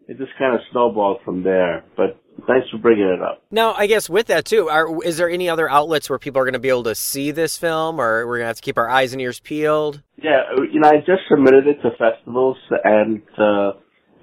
[0.09, 1.85] it just kind of snowballed from there.
[1.97, 3.43] But thanks for bringing it up.
[3.51, 6.45] Now, I guess with that too, are, is there any other outlets where people are
[6.45, 8.79] going to be able to see this film, or we're going to have to keep
[8.79, 10.03] our eyes and ears peeled?
[10.23, 10.43] Yeah,
[10.73, 13.73] you know, I just submitted it to festivals, and uh,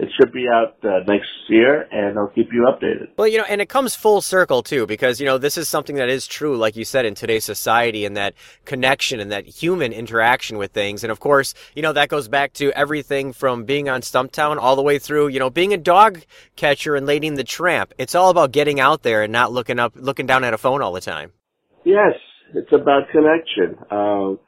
[0.02, 3.10] it should be out uh, next year, and I'll keep you updated.
[3.18, 5.95] Well, you know, and it comes full circle too, because you know this is something
[5.98, 8.34] that is true, like you said, in today's society, and that
[8.65, 12.53] connection and that human interaction with things, and of course, you know, that goes back
[12.53, 16.23] to everything from being on Stumptown all the way through, you know, being a dog
[16.56, 17.94] catcher and and the Tramp.
[17.98, 20.82] It's all about getting out there and not looking up, looking down at a phone
[20.82, 21.32] all the time.
[21.84, 22.14] Yes,
[22.56, 23.78] it's about connection.
[23.91, 24.40] Um,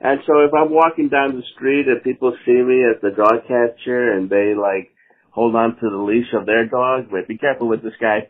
[0.00, 3.42] and so if I'm walking down the street and people see me as the dog
[3.48, 4.90] catcher and they like
[5.30, 8.28] hold on to the leash of their dog, but be careful with this guy.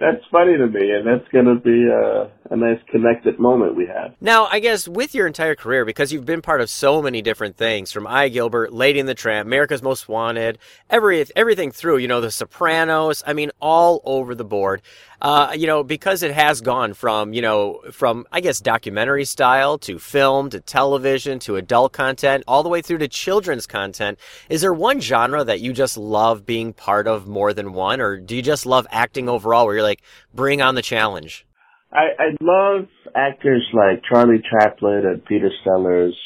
[0.00, 3.86] That's funny to me, and that's going to be a, a nice connected moment we
[3.86, 4.14] have.
[4.20, 7.56] Now, I guess with your entire career, because you've been part of so many different
[7.56, 10.58] things, from iGilbert, Lady and the Tramp, America's Most Wanted,
[10.90, 13.22] every everything through, you know, The Sopranos.
[13.24, 14.82] I mean, all over the board.
[15.22, 19.78] Uh, you know, because it has gone from, you know, from I guess documentary style
[19.78, 24.18] to film to television to adult content, all the way through to children's content.
[24.50, 28.18] Is there one genre that you just love being part of more than one, or
[28.18, 30.02] do you just love acting overall, where you're like,
[30.34, 31.46] bring on the challenge?
[31.92, 36.16] I, I love actors like Charlie Chaplin and Peter Sellers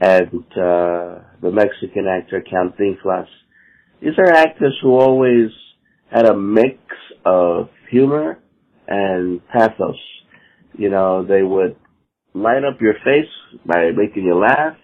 [0.00, 3.26] and uh, the Mexican actor Cantinflas.
[4.00, 5.50] These are actors who always
[6.10, 6.78] had a mix
[7.24, 8.38] of humor
[8.88, 10.00] and pathos.
[10.76, 11.76] You know, they would
[12.34, 13.30] light up your face
[13.66, 14.76] by making you laugh,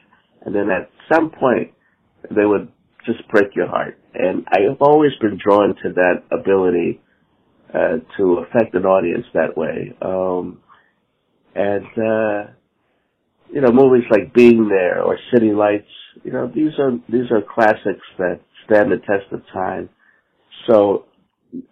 [0.42, 1.72] and then at some point,
[2.30, 2.68] they would
[3.06, 3.98] just break your heart.
[4.14, 7.00] And I have always been drawn to that ability
[7.74, 9.94] uh, to affect an audience that way.
[10.02, 10.60] Um,
[11.54, 12.52] and uh,
[13.52, 15.88] you know, movies like Being There or City Lights,
[16.24, 19.88] you know, these are these are classics that stand the test of time.
[20.66, 21.06] So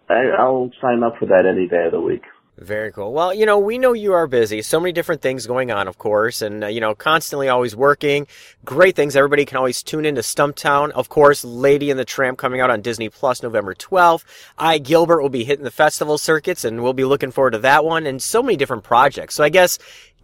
[0.09, 2.23] I, I'll sign up for that any day of the week.
[2.59, 3.13] Very cool.
[3.13, 4.63] Well, you know, we know you are busy.
[4.63, 8.25] So many different things going on, of course, and, uh, you know, constantly always working.
[8.65, 9.15] Great things.
[9.15, 10.89] Everybody can always tune into Stumptown.
[10.91, 14.23] Of course, Lady and the Tramp coming out on Disney Plus November 12th.
[14.57, 18.07] iGilbert, will be hitting the festival circuits, and we'll be looking forward to that one,
[18.07, 19.35] and so many different projects.
[19.35, 19.77] So I guess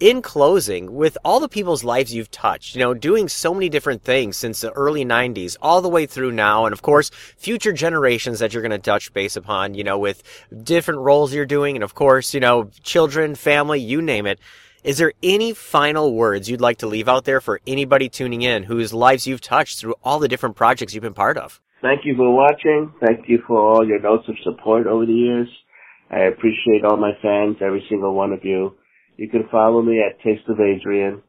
[0.04, 4.04] in closing, with all the people's lives you've touched, you know, doing so many different
[4.04, 8.40] things since the early 90s all the way through now, and of course, future generations
[8.40, 10.22] that you're going to touch base upon, you know, with
[10.62, 14.42] different roles you're doing, and of course, you know, children, family, you name it.
[14.84, 18.64] Is there any final words you'd like to leave out there for anybody tuning in
[18.64, 21.62] whose lives you've touched through all the different projects you've been part of?
[21.82, 22.92] Thank you for watching.
[23.00, 25.48] Thank you for all your notes of support over the years.
[26.12, 28.76] I appreciate all my fans, every single one of you.
[29.18, 31.22] You can follow me at Taste of Adrian.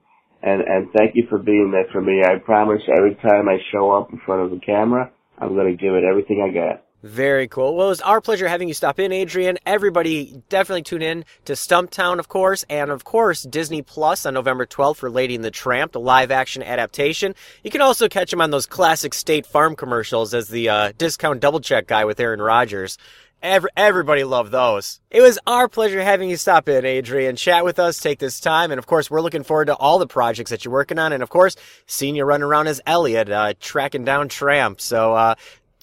[0.43, 2.23] And, and thank you for being there for me.
[2.23, 5.83] I promise every time I show up in front of the camera, I'm going to
[5.83, 6.85] give it everything I got.
[7.05, 7.77] Very cool.
[7.77, 9.59] Well, it was our pleasure having you stop in, Adrian.
[9.67, 14.65] Everybody definitely tune in to Stumptown, of course, and of course, Disney Plus on November
[14.65, 17.35] 12th for Lady and the Tramp, the live action adaptation.
[17.63, 21.41] You can also catch him on those classic State Farm commercials as the uh, discount
[21.41, 22.97] double check guy with Aaron Rodgers.
[23.45, 25.01] Every, everybody loved those.
[25.11, 28.71] It was our pleasure having you stop in, Adrian, chat with us, take this time,
[28.71, 31.23] and of course, we're looking forward to all the projects that you're working on, and
[31.23, 31.55] of course,
[31.85, 34.81] seeing you running around as Elliot, uh, tracking down Tramp.
[34.81, 35.35] So, uh,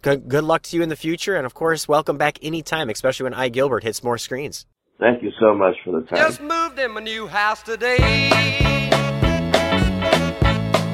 [0.01, 3.25] good, good luck to you in the future, and of course, welcome back anytime, especially
[3.25, 4.65] when iGilbert hits more screens.
[4.99, 6.17] Thank you so much for the time.
[6.17, 7.99] Just moved in my new house today.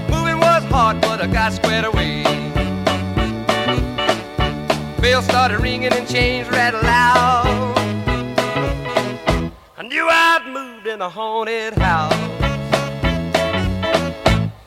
[0.10, 2.47] Moving was hard, but I got squared away.
[5.02, 7.78] Bell started ringing and chains rattled loud.
[9.78, 12.14] I knew I'd moved in a haunted house.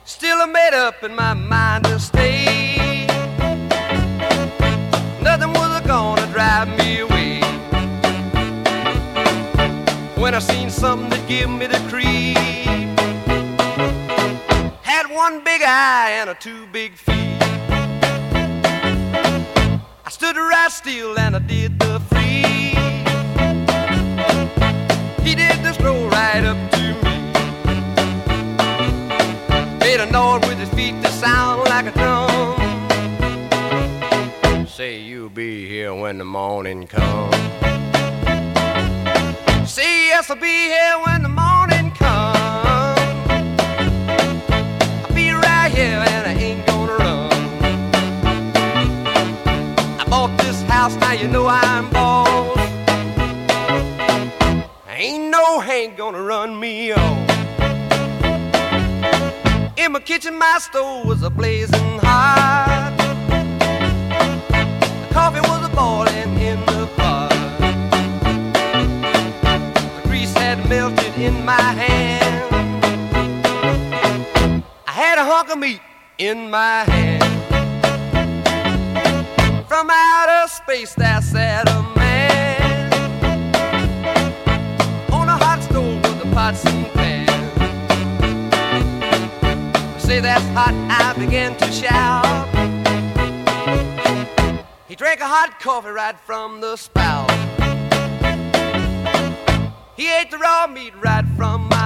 [0.05, 3.07] Still, I made up in my mind to stay.
[5.21, 7.41] Nothing was gonna drive me away.
[10.17, 12.37] When I seen something that give me the creep,
[14.83, 17.30] had one big eye and a two big feet.
[20.11, 22.75] I stood right still and I did the free.
[25.23, 27.15] He did the stroll right up to me.
[29.79, 32.27] Made a noise with his feet that sound like a drum.
[34.67, 37.37] Say you'll be here when the morning comes.
[39.71, 41.70] Say yes, I'll be here when the morning
[50.81, 52.59] house, now you know I'm boss.
[54.89, 57.19] Ain't no Hank gonna run me off.
[59.77, 62.95] In my kitchen, my stove was a blazing hot.
[65.03, 67.29] The coffee was a boiling in the pot.
[69.97, 72.55] The grease had melted in my hand.
[74.87, 75.83] I had a hunk of meat
[76.17, 77.40] in my hand.
[79.71, 82.93] From outer space, there sat a man
[85.13, 87.31] on a hot stove with the pots and pans.
[90.03, 92.49] Say that's hot, I began to shout.
[94.89, 97.31] He drank a hot coffee right from the spout.
[99.97, 101.80] He ate the raw meat right from my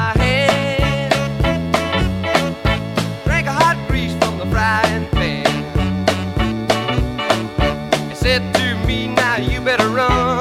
[8.24, 10.40] said to me, now you better run.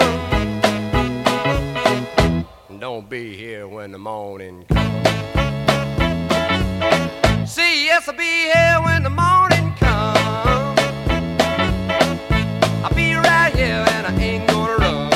[2.80, 5.10] Don't be here when the morning comes.
[7.52, 10.80] See, yes, I'll be here when the morning comes.
[12.86, 15.12] I'll be right here and I ain't gonna run.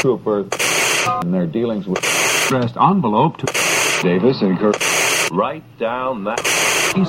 [0.00, 0.46] Trooper
[1.22, 1.98] and their dealings with
[2.46, 3.46] addressed envelope to
[4.00, 4.76] Davis and Kirk.
[5.32, 6.71] Write down that.
[6.94, 7.08] Welcome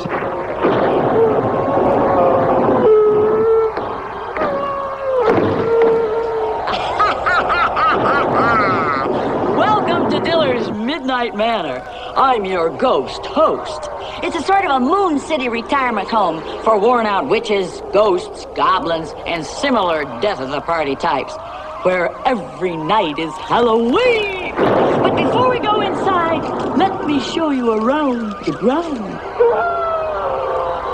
[10.09, 11.81] to Diller's Midnight Manor.
[12.15, 13.89] I'm your ghost host.
[14.23, 19.13] It's a sort of a Moon City retirement home for worn out witches, ghosts, goblins,
[19.25, 21.35] and similar death of the party types,
[21.83, 24.55] where every night is Halloween.
[24.55, 29.12] But before we go inside, let me show you around the grounds.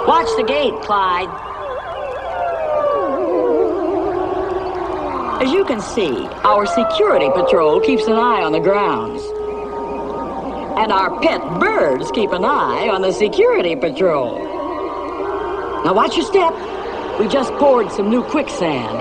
[0.08, 1.30] Watch the gate, Clyde.
[5.42, 9.24] As you can see, our security patrol keeps an eye on the grounds.
[10.78, 14.44] And our pet birds keep an eye on the security patrol.
[15.86, 16.54] Now watch your step.
[17.20, 18.98] We just poured some new quicksand.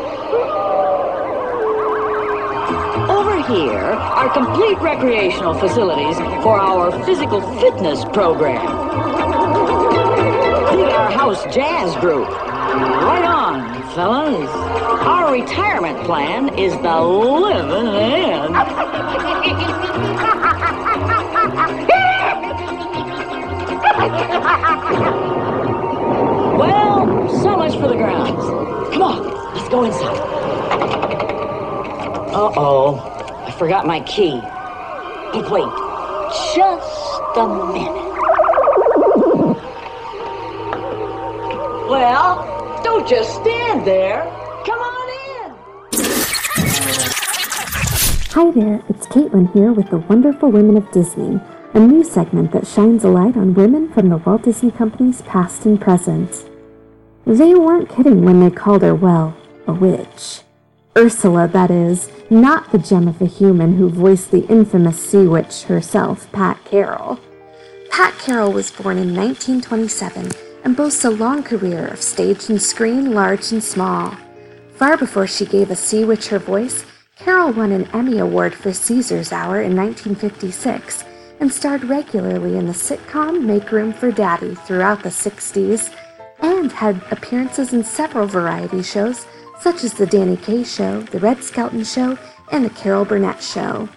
[3.11, 9.28] Over here are complete recreational facilities for our physical fitness program.
[10.85, 12.29] Our house jazz group.
[12.29, 14.51] Right on, fellas.
[15.07, 18.55] Our retirement plan is the living end.
[26.59, 28.43] Well, so much for the grounds.
[28.93, 30.19] Come on, let's go inside.
[32.35, 34.41] Uh oh, I forgot my key.
[35.33, 35.69] But wait,
[36.57, 38.08] just a minute.
[41.89, 44.21] Well, don't just stand there.
[44.67, 45.55] Come on in.
[48.31, 51.41] Hi there, it's Caitlin here with the Wonderful Women of Disney,
[51.73, 55.65] a new segment that shines a light on women from the Walt Disney Company's past
[55.65, 56.45] and present.
[57.25, 59.35] They weren't kidding when they called her, well,
[59.67, 60.43] a witch.
[60.95, 65.63] Ursula, that is, not the gem of a human who voiced the infamous sea witch
[65.63, 67.19] herself, Pat Carroll.
[67.91, 73.13] Pat Carroll was born in 1927 and boasts a long career of stage and screen,
[73.15, 74.17] large and small.
[74.75, 76.85] Far before she gave a sea witch her voice,
[77.17, 81.05] Carroll won an Emmy Award for Caesar's Hour in 1956
[81.41, 85.93] and starred regularly in the sitcom Make Room for Daddy throughout the 60s
[86.41, 89.27] and had appearances in several variety shows
[89.61, 92.17] such as The Danny Kaye Show, The Red Skelton Show,
[92.53, 93.89] and The Carol Burnett Show.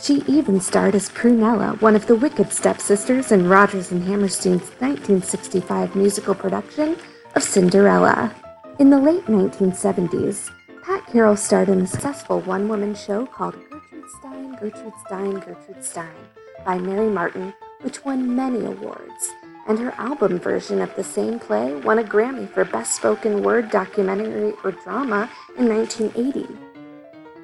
[0.00, 5.96] She even starred as Prunella, one of the Wicked stepsisters in Rodgers and Hammerstein's 1965
[5.96, 6.96] musical production
[7.34, 8.32] of Cinderella.
[8.78, 10.50] In the late 1970s,
[10.84, 15.84] Pat Carroll starred in a successful one woman show called Gertrude Stein, Gertrude Stein, Gertrude
[15.84, 16.14] Stein
[16.64, 19.32] by Mary Martin, which won many awards.
[19.66, 23.70] And her album version of the same play won a Grammy for Best Spoken Word
[23.70, 26.46] Documentary or Drama in 1980.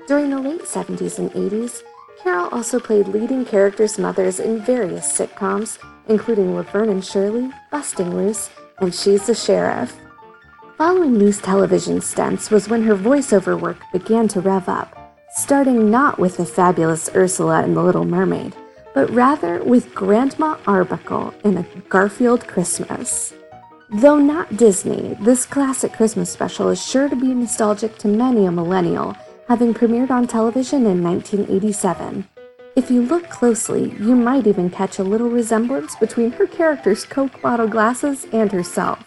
[0.07, 1.83] During the late 70s and 80s,
[2.25, 5.79] Carroll also played leading characters' mothers in various sitcoms,
[6.09, 8.49] including Laverne and Shirley, Busting Loose,
[8.79, 9.95] and She's the Sheriff.
[10.79, 14.97] Following these television stints was when her voiceover work began to rev up,
[15.35, 18.57] starting not with the fabulous Ursula in The Little Mermaid,
[18.95, 23.35] but rather with Grandma Arbuckle in A Garfield Christmas.
[23.91, 28.51] Though not Disney, this classic Christmas special is sure to be nostalgic to many a
[28.51, 29.15] millennial,
[29.49, 32.29] having premiered on television in 1987.
[32.77, 37.41] If you look closely, you might even catch a little resemblance between her character's Coke
[37.41, 39.05] bottle glasses and herself.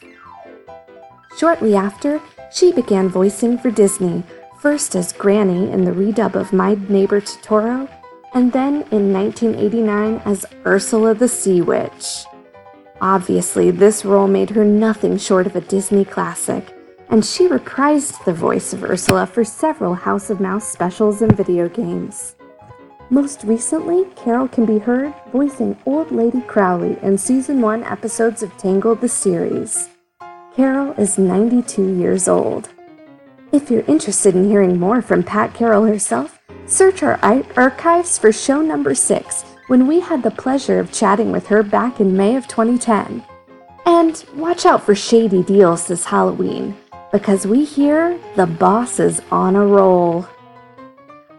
[1.37, 4.23] Shortly after, she began voicing for Disney,
[4.61, 7.89] first as Granny in the redub of My Neighbor Totoro,
[8.33, 12.25] and then in 1989 as Ursula the Sea Witch.
[13.01, 16.73] Obviously, this role made her nothing short of a Disney classic,
[17.09, 21.69] and she reprised the voice of Ursula for several House of Mouse specials and video
[21.69, 22.35] games.
[23.09, 28.55] Most recently, Carroll can be heard voicing Old Lady Crowley in season 1 episodes of
[28.57, 29.89] Tangled the series.
[30.55, 32.69] Carroll is 92 years old.
[33.53, 37.17] If you're interested in hearing more from Pat Carroll herself, search our
[37.55, 42.01] archives for show number 6 when we had the pleasure of chatting with her back
[42.01, 43.23] in May of 2010.
[43.85, 46.75] And watch out for shady deals this Halloween
[47.11, 50.27] because we hear the boss is on a roll.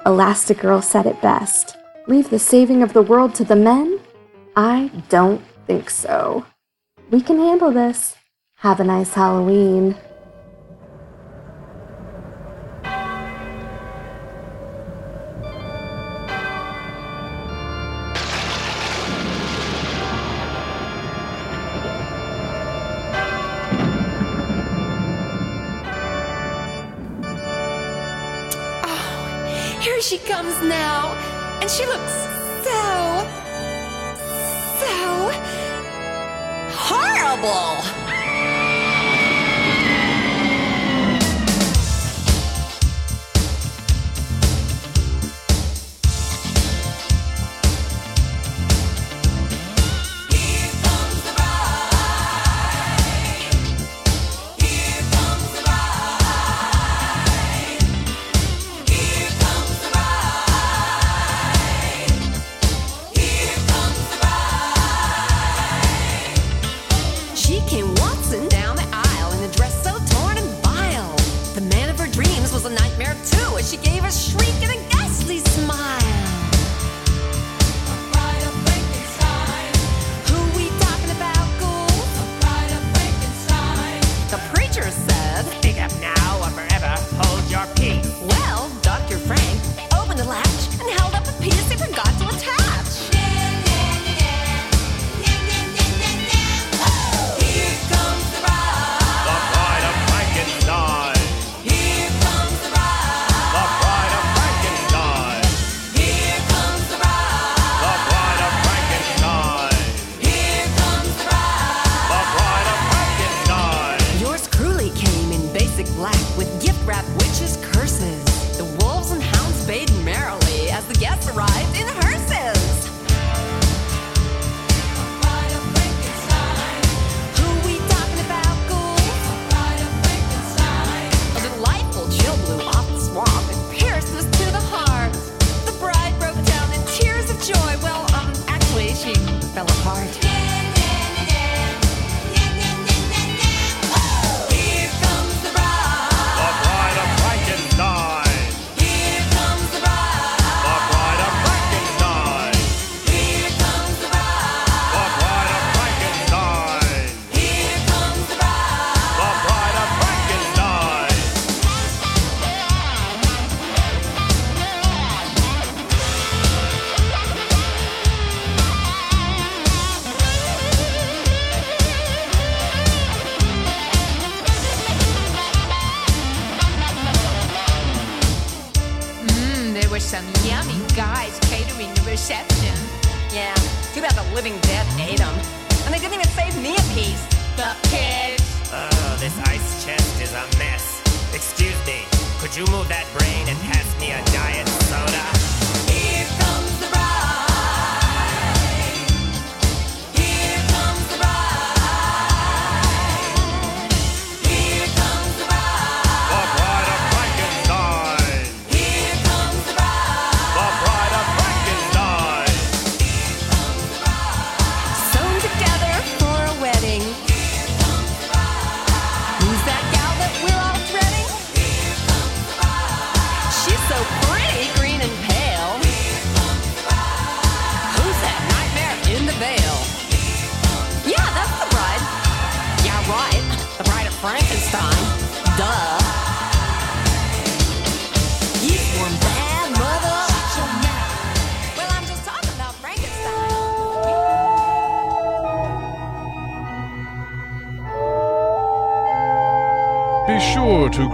[0.07, 1.77] Elastigirl said it best
[2.09, 4.01] Leave the saving of the world to the men?
[4.57, 6.47] I don't think so.
[7.11, 8.17] We can handle this.
[8.57, 9.95] Have a nice Halloween.
[37.39, 38.08] available.
[73.61, 74.88] She gave a shriek and a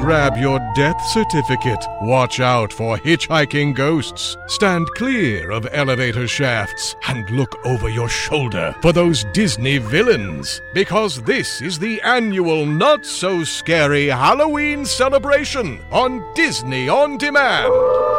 [0.04, 1.82] Grab your death certificate.
[2.02, 4.36] Watch out for hitchhiking ghosts.
[4.48, 10.60] Stand clear of elevator shafts and look over your shoulder for those Disney villains.
[10.74, 18.13] Because this is the annual Not So Scary Halloween celebration on Disney On Demand.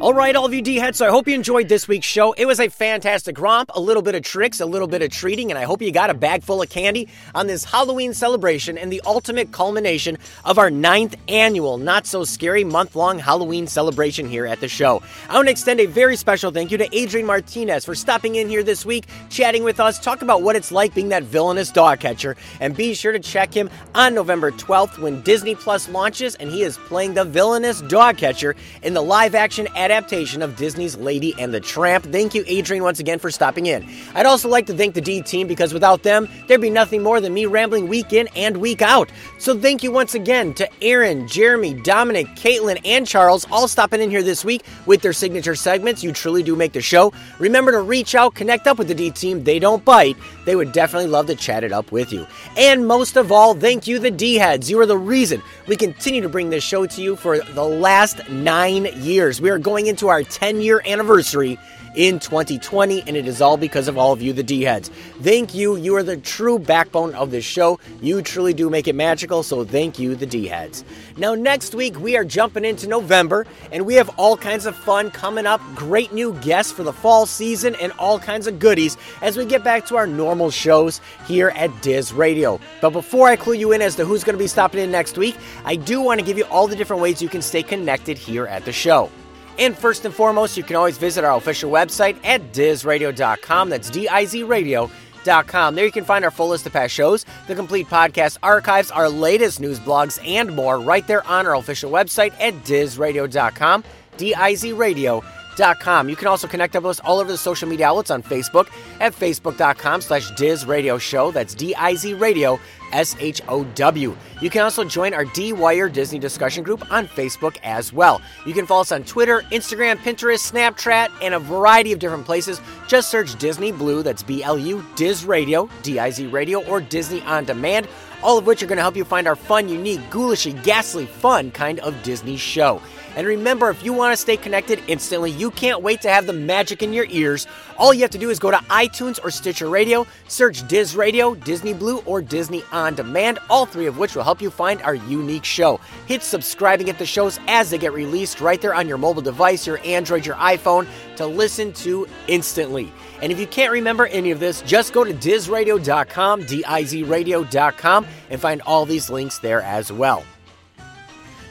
[0.00, 2.32] All right, all of you D-heads, so I hope you enjoyed this week's show.
[2.34, 5.50] It was a fantastic romp, a little bit of tricks, a little bit of treating,
[5.50, 8.92] and I hope you got a bag full of candy on this Halloween celebration and
[8.92, 14.60] the ultimate culmination of our ninth annual Not So Scary month-long Halloween celebration here at
[14.60, 15.02] the show.
[15.28, 18.48] I want to extend a very special thank you to Adrian Martinez for stopping in
[18.48, 21.98] here this week, chatting with us, talk about what it's like being that villainous dog
[21.98, 26.50] catcher, and be sure to check him on November 12th when Disney Plus launches and
[26.50, 28.54] he is playing the villainous dog catcher
[28.84, 32.04] in the live-action adaptation of Disney's Lady and the Tramp.
[32.04, 33.88] Thank you, Adrian, once again for stopping in.
[34.14, 37.22] I'd also like to thank the D team because without them, there'd be nothing more
[37.22, 39.10] than me rambling week in and week out.
[39.38, 44.10] So thank you once again to Aaron, Jeremy, Domenic, Caitlin, and Charles, all stopping in
[44.10, 46.04] here this week with their signature segments.
[46.04, 47.12] You truly do make the show.
[47.38, 49.44] Remember to reach out, connect up with the D team.
[49.44, 50.16] They don't bite.
[50.44, 52.26] They would definitely love to chat it up with you.
[52.56, 54.70] And most of all, thank you, the D heads.
[54.70, 58.28] You are the reason we continue to bring this show to you for the last
[58.28, 59.40] nine years.
[59.40, 61.58] We are going into our 10 year anniversary
[61.94, 64.88] in 2020, and it is all because of all of you, the D heads.
[65.20, 65.76] Thank you.
[65.76, 67.80] You are the true backbone of this show.
[68.00, 70.84] You truly do make it magical, so thank you, the D heads.
[71.16, 75.10] Now, next week, we are jumping into November, and we have all kinds of fun
[75.10, 75.60] coming up.
[75.74, 79.64] Great new guests for the fall season, and all kinds of goodies as we get
[79.64, 82.60] back to our normal shows here at Diz Radio.
[82.80, 85.18] But before I clue you in as to who's going to be stopping in next
[85.18, 88.16] week, I do want to give you all the different ways you can stay connected
[88.16, 89.10] here at the show.
[89.58, 93.70] And first and foremost, you can always visit our official website at dizradio.com.
[93.70, 95.74] That's D I Z radio.com.
[95.74, 99.08] There you can find our full list of past shows, the complete podcast archives, our
[99.08, 103.84] latest news blogs, and more right there on our official website at dizradio.com.
[104.16, 105.47] D I Z radio.com.
[105.58, 108.68] You can also connect up with us all over the social media outlets on Facebook
[109.00, 111.30] at facebook.com slash Diz Radio Show.
[111.30, 112.60] That's D-I-Z Radio
[112.92, 114.16] S-H-O-W.
[114.40, 118.20] You can also join our D-Wire Disney discussion group on Facebook as well.
[118.46, 122.60] You can follow us on Twitter, Instagram, Pinterest, Snapchat, and a variety of different places.
[122.86, 127.88] Just search Disney Blu, that's B-L-U, Diz Radio, D-I-Z Radio, or Disney On Demand,
[128.22, 131.50] all of which are going to help you find our fun, unique, ghoulishy, ghastly, fun
[131.50, 132.80] kind of Disney show.
[133.16, 136.32] And remember, if you want to stay connected instantly, you can't wait to have the
[136.32, 137.46] magic in your ears.
[137.76, 141.34] All you have to do is go to iTunes or Stitcher Radio, search Diz Radio,
[141.34, 144.94] Disney Blu, or Disney On Demand, all three of which will help you find our
[144.94, 145.80] unique show.
[146.06, 149.66] Hit subscribing at the shows as they get released right there on your mobile device,
[149.66, 150.86] your Android, your iPhone
[151.16, 152.92] to listen to instantly.
[153.20, 158.40] And if you can't remember any of this, just go to dizradio.com, D-I-Z radio.com, and
[158.40, 160.24] find all these links there as well.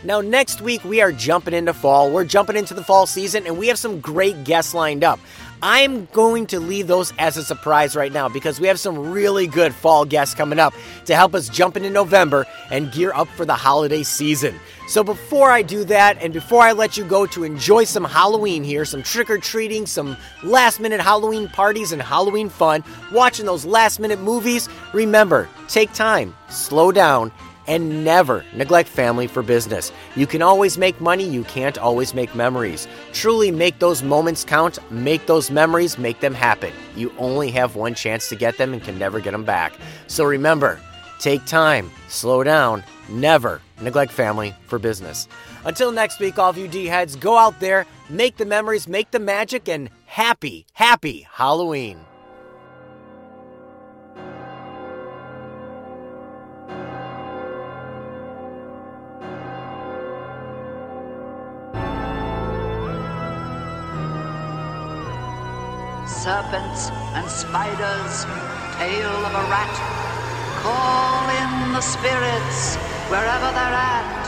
[0.04, 2.12] Now, next week, we are jumping into fall.
[2.12, 5.20] We're jumping into the fall season, and we have some great guests lined up.
[5.62, 9.48] I'm going to leave those as a surprise right now because we have some really
[9.48, 10.76] good fall guests coming up
[11.06, 14.60] to help us jump into November and gear up for the holiday season.
[14.88, 18.64] So, before I do that, and before I let you go to enjoy some Halloween
[18.64, 23.66] here, some trick or treating, some last minute Halloween parties and Halloween fun, watching those
[23.66, 27.32] last minute movies, remember take time, slow down,
[27.68, 29.92] and never neglect family for business.
[30.16, 32.88] You can always make money, you can't always make memories.
[33.14, 36.74] Truly make those moments count, make those memories, make them happen.
[36.96, 39.74] You only have one chance to get them and can never get them back.
[40.08, 40.80] So remember,
[41.20, 45.28] take time, slow down, never neglect family for business.
[45.66, 49.12] Until next week, all of you D heads, go out there, make the memories, make
[49.12, 52.00] the magic, and happy, happy Halloween.
[66.28, 68.26] Serpents and spiders,
[68.76, 69.76] tail of a rat.
[70.60, 72.76] Call in the spirits
[73.08, 74.24] wherever they're at.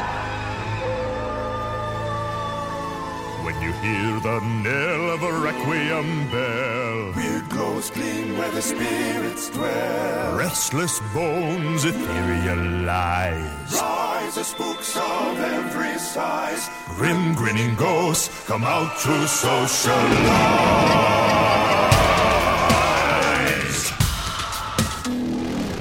[3.43, 9.49] When you hear the knell of a requiem bell, weird glows gleam where the spirits
[9.49, 10.37] dwell.
[10.37, 13.73] Restless bones, ethereal lies.
[13.73, 16.69] Rise the spooks of every size.
[16.95, 21.09] Grim grinning ghosts come out to socialize.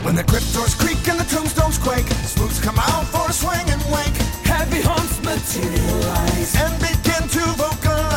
[0.09, 3.69] When the crypt doors creak and the tombstones quake, spooks come out for a swing
[3.69, 4.17] and wake.
[4.41, 8.09] Heavy haunts materialize and begin to vocalize.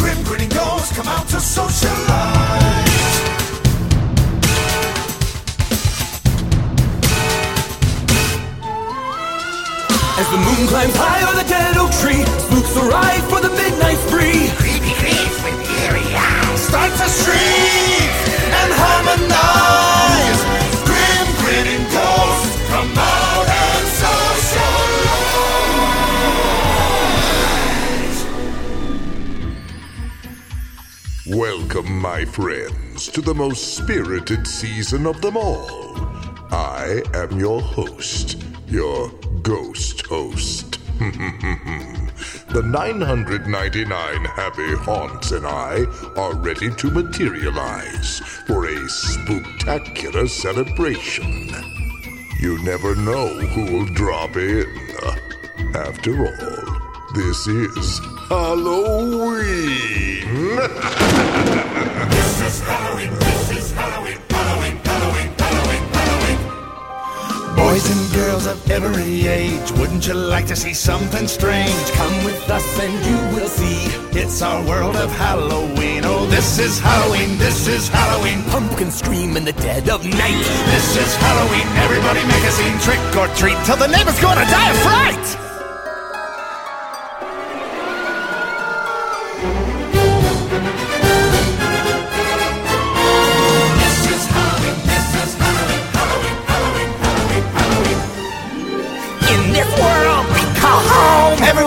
[0.00, 1.92] Grim grinning ghosts come out to socialize.
[10.16, 14.00] As the moon climbs high on the dead oak tree, spooks arrive for the midnight
[14.08, 14.48] spree.
[14.56, 17.75] Creepy creeps with eerie eyes start to stream.
[31.76, 35.68] Welcome, my friends, to the most spirited season of them all.
[36.50, 39.10] I am your host, your
[39.42, 40.80] ghost host.
[40.98, 45.84] the 999 happy haunts and I
[46.16, 51.50] are ready to materialize for a spectacular celebration.
[52.40, 54.64] You never know who will drop in.
[55.74, 59.76] After all, this is Halloween.
[62.10, 67.56] This is Halloween, this is Halloween, Halloween, Halloween, Halloween, Halloween.
[67.56, 71.92] Boys and girls of every age, wouldn't you like to see something strange?
[71.92, 73.86] Come with us and you will see.
[74.18, 76.02] It's our world of Halloween.
[76.04, 78.42] Oh, this is Halloween, this is Halloween.
[78.50, 80.44] Pumpkins scream in the dead of night.
[80.74, 82.76] This is Halloween, everybody make a scene.
[82.80, 85.45] Trick or treat till the neighbor's gonna die of fright.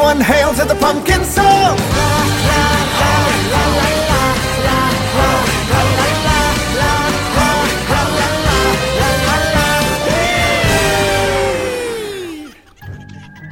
[0.09, 1.77] Everyone hail to the pumpkin song.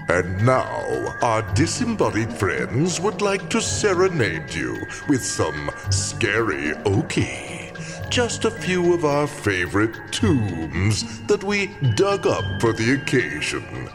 [0.09, 8.09] And now, our disembodied friends would like to serenade you with some scary okie.
[8.09, 13.89] Just a few of our favorite tombs that we dug up for the occasion.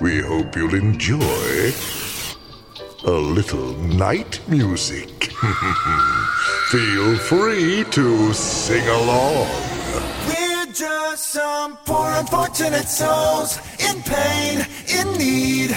[0.00, 1.72] We hope you'll enjoy
[3.04, 5.08] a little night music.
[6.70, 9.46] Feel free to sing along.
[10.26, 15.76] We're just some poor unfortunate souls in pain, in need.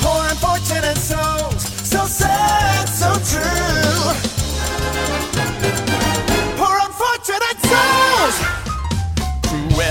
[0.00, 4.14] Poor unfortunate souls, so sad, so true.
[6.56, 8.63] Poor unfortunate souls.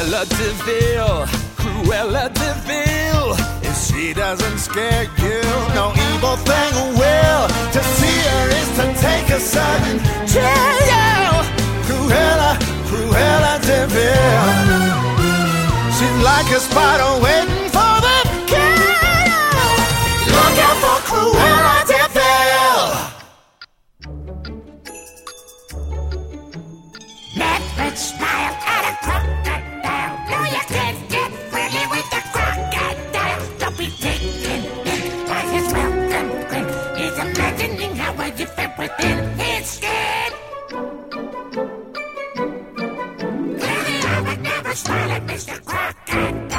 [0.04, 3.32] Cruella de Vil, Cruella de Vil.
[3.62, 5.42] If she doesn't scare you,
[5.74, 7.44] no evil thing will.
[7.72, 11.40] To see her is to take a sudden chill.
[11.88, 12.60] Cruella,
[12.90, 14.44] Cruella de Vil.
[15.96, 17.63] She's like a spider waiting
[38.84, 40.34] within his skin.
[44.26, 45.56] Would never smile at Mr.
[45.66, 46.53] Crocodile.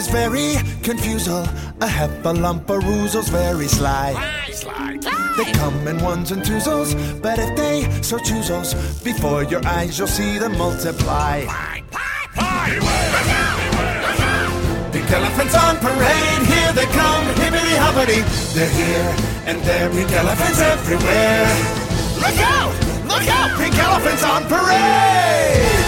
[0.00, 1.44] Is very confusal.
[1.84, 2.76] A heffalumpa
[3.28, 4.10] very sly.
[5.36, 8.50] They come in ones and twosels, but if they so choose
[9.04, 11.36] before your eyes you'll see them multiply.
[14.92, 18.20] Big elephants on parade, here they come, hippity hoppity.
[18.54, 19.10] They're here
[19.48, 21.48] and there, pink elephants everywhere.
[22.24, 22.74] Look out!
[23.12, 23.50] Look out!
[23.60, 25.79] Pink elephants on parade!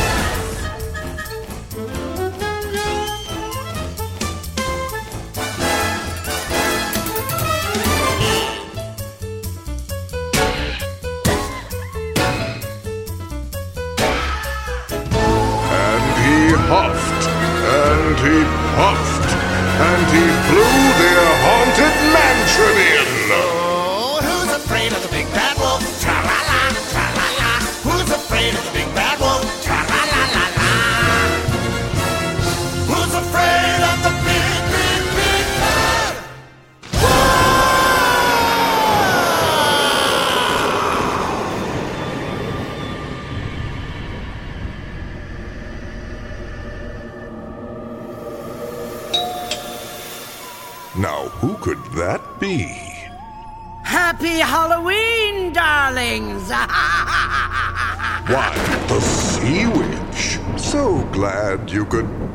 [18.23, 18.45] He
[18.77, 19.27] puffed,
[19.83, 20.92] and he flew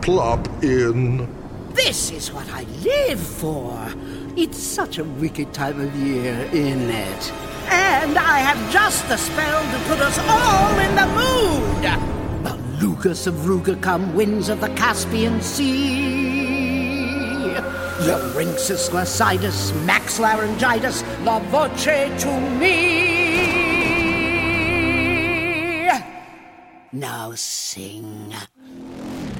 [0.07, 1.27] in.
[1.73, 3.93] this is what I live for.
[4.37, 7.33] It's such a wicked time of year, isn't it?
[7.69, 12.81] And I have just the spell to put us all in the mood.
[12.81, 15.97] Lucas of Ruga come winds of the Caspian Sea.
[18.07, 23.17] Larynxus glacidus, max laryngitis, la voce to me.
[26.93, 28.33] Now sing.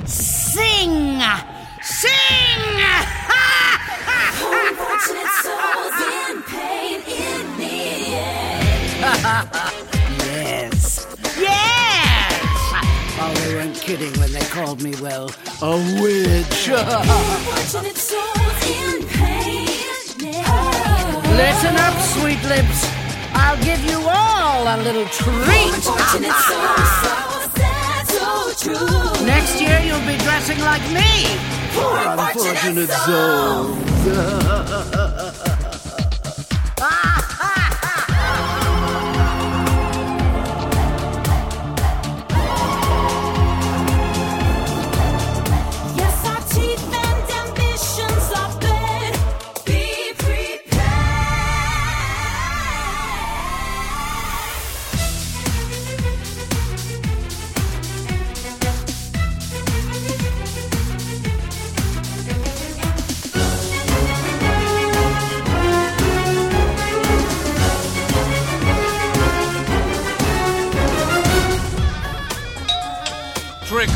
[0.08, 1.22] Sing!
[1.82, 2.12] Sing!
[4.40, 7.76] Unfortunate souls in pain in the
[10.32, 11.08] yes.
[11.38, 12.74] Yes!
[13.20, 15.30] Oh, they weren't kidding when they called me, well,
[15.62, 16.70] a witch.
[16.70, 19.68] Unfortunate souls in pain.
[21.36, 22.88] Listen up, sweet lips.
[23.34, 25.74] I'll give you all a little treat.
[28.58, 29.26] So true.
[29.26, 31.26] Next year you'll be dressing like me.
[31.74, 33.78] Poor unfortunate souls.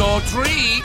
[0.02, 0.84] Or treat?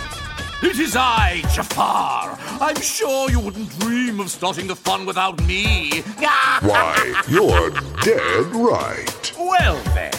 [0.62, 2.38] It is I, Jafar.
[2.60, 6.00] I'm sure you wouldn't dream of starting the fun without me.
[6.60, 7.70] Why, you're
[8.02, 9.32] dead right.
[9.38, 10.12] Well then,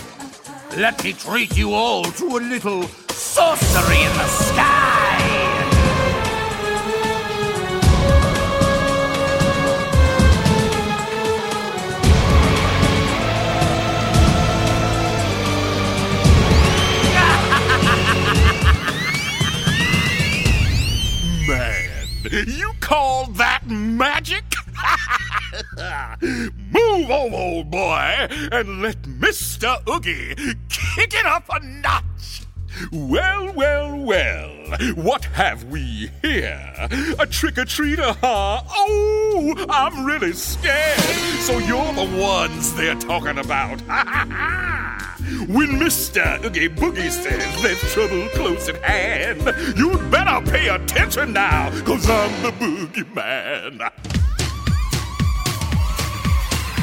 [0.77, 4.96] let me treat you all to a little sorcery in the sky.
[22.31, 24.43] You call that magic?
[26.21, 29.77] Move over, old boy, and let Mr.
[29.87, 30.35] Oogie
[30.69, 32.46] kick it up a notch.
[32.91, 34.49] Well, well, well,
[34.95, 36.87] what have we here?
[37.19, 38.61] A trick or treater, huh?
[38.69, 40.99] Oh, I'm really scared.
[41.39, 43.81] So you're the ones they're talking about.
[45.47, 46.43] when Mr.
[46.43, 52.41] Oogie Boogie says there's trouble close at hand, you'd better pay attention now, cause I'm
[52.43, 53.91] the boogeyman.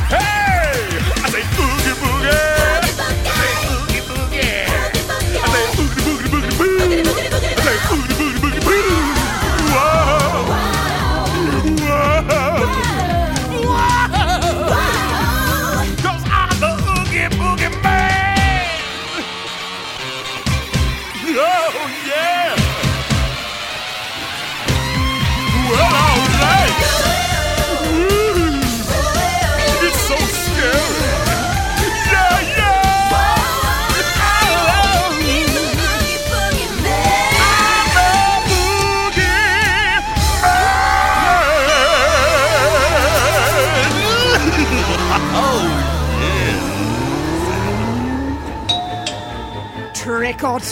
[0.08, 0.88] Hey!
[1.22, 2.53] I say oogie boogie!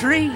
[0.02, 0.32] Treat.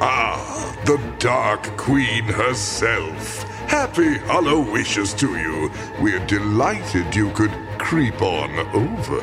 [0.00, 3.42] Ah, the Dark Queen herself.
[3.68, 5.70] Happy Hollow wishes to you.
[6.00, 9.20] We're delighted you could creep on over.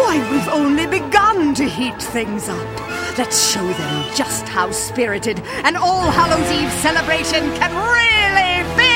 [0.00, 3.16] Why, we've only begun to heat things up.
[3.16, 8.93] Let's show them just how spirited an All Hallows Eve celebration can really be!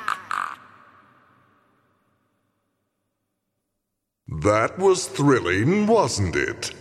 [4.40, 6.72] That was thrilling, wasn't it?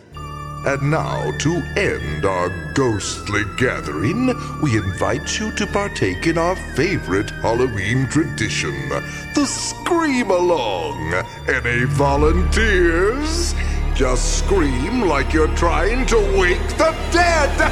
[0.66, 4.34] And now, to end our ghostly gathering,
[4.64, 8.90] we invite you to partake in our favorite Halloween tradition
[9.36, 11.14] the Scream Along.
[11.48, 13.54] Any volunteers?
[13.96, 17.72] Just scream like you're trying to wake the dead!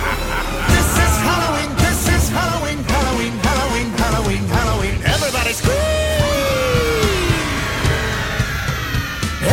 [5.56, 5.76] scream!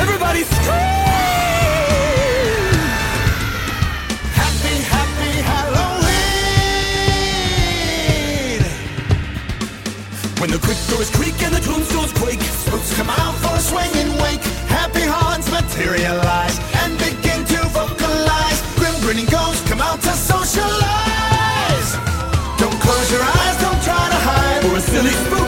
[0.01, 0.73] Everybody scream!
[4.35, 6.23] Happy, happy Halloween!
[10.39, 14.11] When the creek doors creak and the tombstones quake, spooks come out for a swinging
[14.21, 14.43] wake.
[14.67, 18.59] Happy haunts materialize and begin to vocalize.
[18.75, 21.89] Grim grinning ghosts come out to socialize.
[22.59, 24.63] Don't close your eyes, don't try to hide.
[24.73, 25.42] A silly spook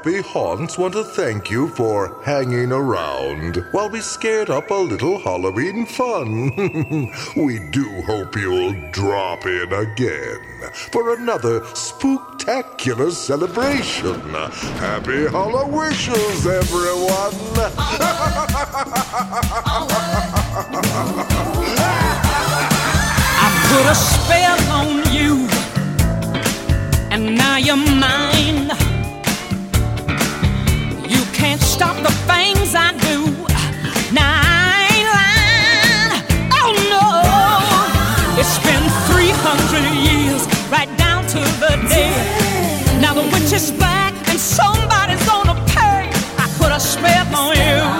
[0.00, 5.18] Happy Haunts want to thank you for hanging around while we scared up a little
[5.18, 6.56] Halloween fun.
[7.36, 10.40] we do hope you'll drop in again
[10.72, 14.18] for another spooktacular celebration.
[14.80, 17.34] Happy Hallowishes, everyone!
[23.36, 25.46] I put a spell on you,
[27.10, 28.99] and now you're mine.
[31.40, 33.24] Can't stop the things I do.
[34.12, 36.12] Now I ain't lying.
[36.52, 37.06] Oh no,
[38.38, 42.12] it's been 300 years, right down to the day.
[43.00, 46.10] Now the witch is back, and somebody's gonna pay.
[46.36, 47.99] I put a spell on you.